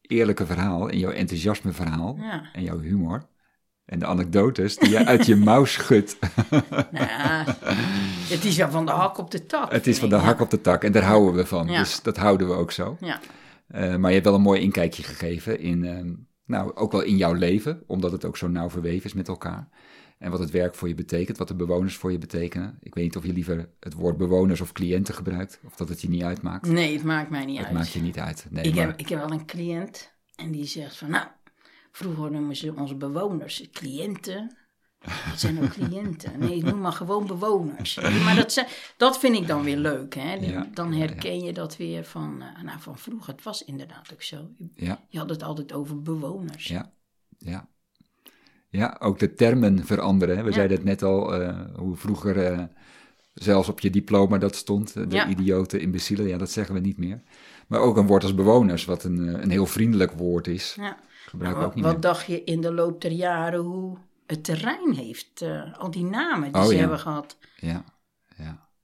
eerlijke 0.00 0.46
verhaal 0.46 0.90
en 0.90 0.98
jouw 0.98 1.10
enthousiasme 1.10 1.72
verhaal 1.72 2.16
ja. 2.18 2.48
en 2.52 2.62
jouw 2.62 2.78
humor. 2.78 3.28
En 3.84 3.98
de 3.98 4.06
anekdotes 4.06 4.76
die 4.76 4.90
je 4.90 5.06
uit 5.06 5.26
je 5.26 5.36
mouw 5.50 5.64
schudt. 5.64 6.18
Nou 6.70 6.90
ja, 6.92 7.44
het 8.28 8.44
is 8.44 8.56
wel 8.56 8.70
van 8.70 8.86
de 8.86 8.92
hak 8.92 9.18
op 9.18 9.30
de 9.30 9.46
tak. 9.46 9.72
Het 9.72 9.86
is 9.86 9.98
van 9.98 10.08
de 10.08 10.14
hak 10.16 10.40
op 10.40 10.50
de 10.50 10.60
tak 10.60 10.84
en 10.84 10.92
daar 10.92 11.02
houden 11.02 11.34
we 11.34 11.46
van. 11.46 11.68
Ja. 11.68 11.78
Dus 11.78 12.02
dat 12.02 12.16
houden 12.16 12.48
we 12.48 12.54
ook 12.54 12.72
zo. 12.72 12.96
Ja, 13.00 13.20
Eh, 13.66 13.96
maar 13.96 14.08
je 14.08 14.14
hebt 14.14 14.24
wel 14.24 14.34
een 14.34 14.40
mooi 14.40 14.60
inkijkje 14.60 15.02
gegeven 15.02 15.58
in, 15.60 15.84
ehm, 15.84 16.14
nou, 16.44 16.74
ook 16.76 16.92
wel 16.92 17.02
in 17.02 17.16
jouw 17.16 17.32
leven, 17.32 17.82
omdat 17.86 18.12
het 18.12 18.24
ook 18.24 18.36
zo 18.36 18.48
nauw 18.48 18.70
verweven 18.70 19.04
is 19.04 19.12
met 19.14 19.28
elkaar. 19.28 19.68
En 20.20 20.30
wat 20.30 20.40
het 20.40 20.50
werk 20.50 20.74
voor 20.74 20.88
je 20.88 20.94
betekent, 20.94 21.38
wat 21.38 21.48
de 21.48 21.54
bewoners 21.54 21.96
voor 21.96 22.12
je 22.12 22.18
betekenen. 22.18 22.78
Ik 22.80 22.94
weet 22.94 23.04
niet 23.04 23.16
of 23.16 23.26
je 23.26 23.32
liever 23.32 23.68
het 23.80 23.94
woord 23.94 24.16
bewoners 24.16 24.60
of 24.60 24.72
cliënten 24.72 25.14
gebruikt, 25.14 25.60
of 25.64 25.76
dat 25.76 25.88
het 25.88 26.00
je 26.00 26.08
niet 26.08 26.22
uitmaakt. 26.22 26.66
nee, 26.66 26.92
het 26.92 27.02
maakt 27.04 27.30
mij 27.30 27.44
niet 27.44 27.56
Het 27.56 27.66
uit. 27.66 27.74
maakt 27.74 27.92
je 27.92 28.00
niet 28.00 28.18
uit. 28.18 28.46
Nee, 28.50 28.64
ik, 28.64 28.74
maar, 28.74 28.86
heb, 28.86 28.98
ik 28.98 29.08
heb 29.08 29.18
wel 29.18 29.30
een 29.30 29.46
cliënt 29.46 30.12
en 30.34 30.50
die 30.50 30.64
zegt 30.64 30.96
van, 30.96 31.10
nou, 31.10 31.26
vroeger 31.90 32.30
noemen 32.30 32.56
ze 32.56 32.74
onze 32.74 32.94
bewoners 32.94 33.68
cliënten. 33.72 34.56
Dat 35.00 35.40
zijn 35.40 35.62
ook 35.62 35.70
cliënten. 35.70 36.38
Nee, 36.38 36.62
noem 36.62 36.80
maar 36.80 36.92
gewoon 36.92 37.26
bewoners. 37.26 37.94
Maar 38.24 38.36
dat, 38.36 38.52
zijn, 38.52 38.66
dat 38.96 39.18
vind 39.18 39.36
ik 39.36 39.46
dan 39.46 39.62
weer 39.62 39.76
leuk. 39.76 40.14
Hè? 40.14 40.34
Ja, 40.34 40.68
dan 40.74 40.92
ja, 40.92 40.98
ja. 40.98 41.04
herken 41.06 41.40
je 41.40 41.52
dat 41.52 41.76
weer 41.76 42.04
van, 42.04 42.42
eh, 42.42 42.62
nou, 42.62 42.80
van 42.80 42.98
vroeger. 42.98 43.32
Het 43.32 43.42
was 43.42 43.64
inderdaad 43.64 44.12
ook 44.12 44.22
zo. 44.22 44.50
Je 45.08 45.18
had 45.18 45.28
het 45.30 45.42
altijd 45.42 45.72
over 45.72 46.02
bewoners. 46.02 46.66
ja, 46.66 46.92
ja. 47.38 47.68
Ja, 48.70 48.96
ook 49.00 49.18
de 49.18 49.34
termen 49.34 49.84
veranderen. 49.86 50.36
hè. 50.36 50.42
We 50.42 50.48
Ja. 50.48 50.54
zeiden 50.54 50.76
het 50.76 50.86
net 50.86 51.02
al, 51.02 51.34
eh, 51.34 51.58
hoe 51.76 51.96
vroeger 51.96 52.46
eh, 52.46 52.64
zelfs 53.34 53.68
op 53.68 53.80
je 53.80 53.90
diploma 53.90 54.38
dat 54.38 54.54
stond. 54.56 54.96
eh, 54.96 55.08
De 55.08 55.14
Ja. 55.16 55.28
idioten, 55.28 55.80
imbecielen, 55.80 56.26
ja, 56.28 56.38
dat 56.38 56.50
zeggen 56.50 56.74
we 56.74 56.80
niet 56.80 56.98
meer. 56.98 57.22
Maar 57.66 57.80
ook 57.80 57.96
een 57.96 58.06
woord 58.06 58.22
als 58.22 58.34
bewoners, 58.34 58.84
wat 58.84 59.04
een, 59.04 59.28
eh, 59.34 59.42
een 59.42 59.50
heel 59.50 59.66
vriendelijk 59.66 60.12
woord 60.12 60.46
is. 60.46 60.74
Ja. 60.80 60.96
Gebruiken 61.26 61.60
we 61.60 61.66
Wat, 61.66 61.70
ook 61.70 61.74
niet 61.74 61.84
wat 61.84 61.92
meer. 61.92 62.02
dacht 62.02 62.26
je 62.26 62.44
in 62.44 62.60
de 62.60 62.72
loop 62.72 63.00
der 63.00 63.12
jaren 63.12 63.60
hoe 63.60 63.96
het 64.26 64.44
terrein 64.44 64.92
heeft? 64.92 65.42
eh, 65.42 65.78
al 65.78 65.90
die 65.90 66.04
namen 66.04 66.52
die 66.52 66.60
Oh, 66.62 66.66
ze 66.68 66.72
ja. 66.74 66.78
hebben 66.80 66.98
gehad. 66.98 67.38
Ja. 67.56 67.84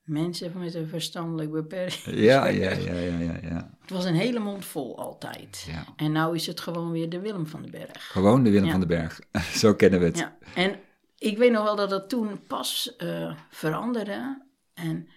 Mensen 0.06 0.52
met 0.58 0.74
een 0.74 0.88
verstandelijk 0.88 1.50
beperking. 1.52 2.16
Ja, 2.18 2.46
ja, 2.64 2.70
ja, 2.70 2.92
ja, 2.92 3.18
ja, 3.18 3.38
ja. 3.42 3.76
Het 3.80 3.90
was 3.90 4.04
een 4.04 4.14
hele 4.14 4.38
mond 4.38 4.64
vol 4.64 4.98
altijd. 4.98 5.64
Ja. 5.70 5.84
En 5.96 6.12
nou 6.12 6.34
is 6.34 6.46
het 6.46 6.60
gewoon 6.60 6.90
weer 6.90 7.08
de 7.08 7.20
Willem 7.20 7.46
van 7.46 7.62
den 7.62 7.70
Berg. 7.70 8.10
Gewoon 8.12 8.42
de 8.44 8.50
Willem 8.50 8.64
Ja. 8.64 8.70
van 8.70 8.80
den 8.80 8.88
Berg. 8.88 9.20
Zo 9.62 9.74
kennen 9.74 10.00
we 10.00 10.06
het. 10.06 10.18
Ja. 10.18 10.36
En 10.54 10.76
ik 11.18 11.38
weet 11.38 11.52
nog 11.52 11.62
wel 11.64 11.76
dat 11.76 11.90
dat 11.90 12.08
toen 12.08 12.40
pas 12.46 12.96
eh, 12.96 13.32
veranderde. 13.50 14.42
En 14.74 15.08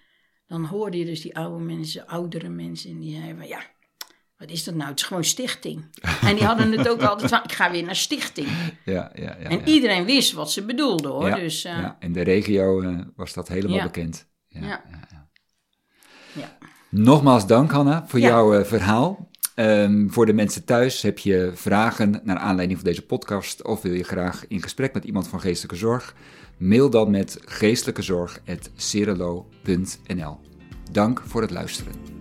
dan 0.47 0.65
hoorde 0.65 0.97
je 0.97 1.05
dus 1.05 1.21
die 1.21 1.37
oude 1.37 1.63
mensen, 1.63 2.07
oudere 2.07 2.49
mensen, 2.49 2.99
die 2.99 3.15
zeiden 3.15 3.37
van 3.37 3.47
ja, 3.47 3.61
wat 4.37 4.49
is 4.49 4.63
dat 4.63 4.75
nou? 4.75 4.89
Het 4.89 4.99
is 4.99 5.05
gewoon 5.05 5.23
stichting. 5.23 5.85
en 6.27 6.35
die 6.35 6.45
hadden 6.45 6.71
het 6.71 6.87
ook 6.89 7.01
altijd 7.01 7.29
van, 7.29 7.43
ik 7.43 7.51
ga 7.51 7.71
weer 7.71 7.83
naar 7.83 7.95
stichting. 7.95 8.47
Ja, 8.85 9.11
ja, 9.15 9.21
ja. 9.23 9.35
en 9.49 9.57
ja. 9.59 9.65
iedereen 9.65 10.05
wist 10.05 10.31
wat 10.33 10.51
ze 10.51 10.65
bedoelden 10.65 11.11
hoor. 11.11 11.27
Ja, 11.27 11.35
Dus 11.35 11.63
eh, 11.65 11.71
ja. 11.79 11.97
In 11.99 12.13
de 12.13 12.21
regio 12.21 12.81
eh, 12.81 12.99
was 13.15 13.33
dat 13.33 13.47
helemaal 13.47 13.77
Ja. 13.77 13.83
bekend. 13.83 14.27
Ja, 14.67 14.81
Ja. 16.33 16.57
Nogmaals 16.89 17.47
dank, 17.47 17.71
Hanna, 17.71 18.05
voor 18.07 18.19
jouw 18.19 18.53
eh, 18.53 18.65
verhaal. 18.65 19.27
Ehm, 19.55 20.09
voor 20.09 20.25
de 20.25 20.33
mensen 20.33 20.65
thuis, 20.65 21.01
heb 21.01 21.19
je 21.19 21.51
vragen 21.53 22.21
naar 22.23 22.37
aanleiding 22.37 22.79
van 22.79 22.87
deze 22.87 23.05
podcast 23.05 23.63
of 23.63 23.81
wil 23.81 23.93
je 23.93 24.03
graag 24.03 24.47
in 24.47 24.61
gesprek 24.61 24.93
met 24.93 25.03
iemand 25.03 25.27
van 25.27 25.41
geestelijke 25.41 25.77
zorg? 25.77 26.15
Mail 26.57 26.89
dan 26.89 27.11
met 27.11 27.37
geestelijkezorg.cerelo.nl. 27.45 30.39
Dank 30.91 31.21
voor 31.25 31.41
het 31.41 31.51
luisteren. 31.51 32.18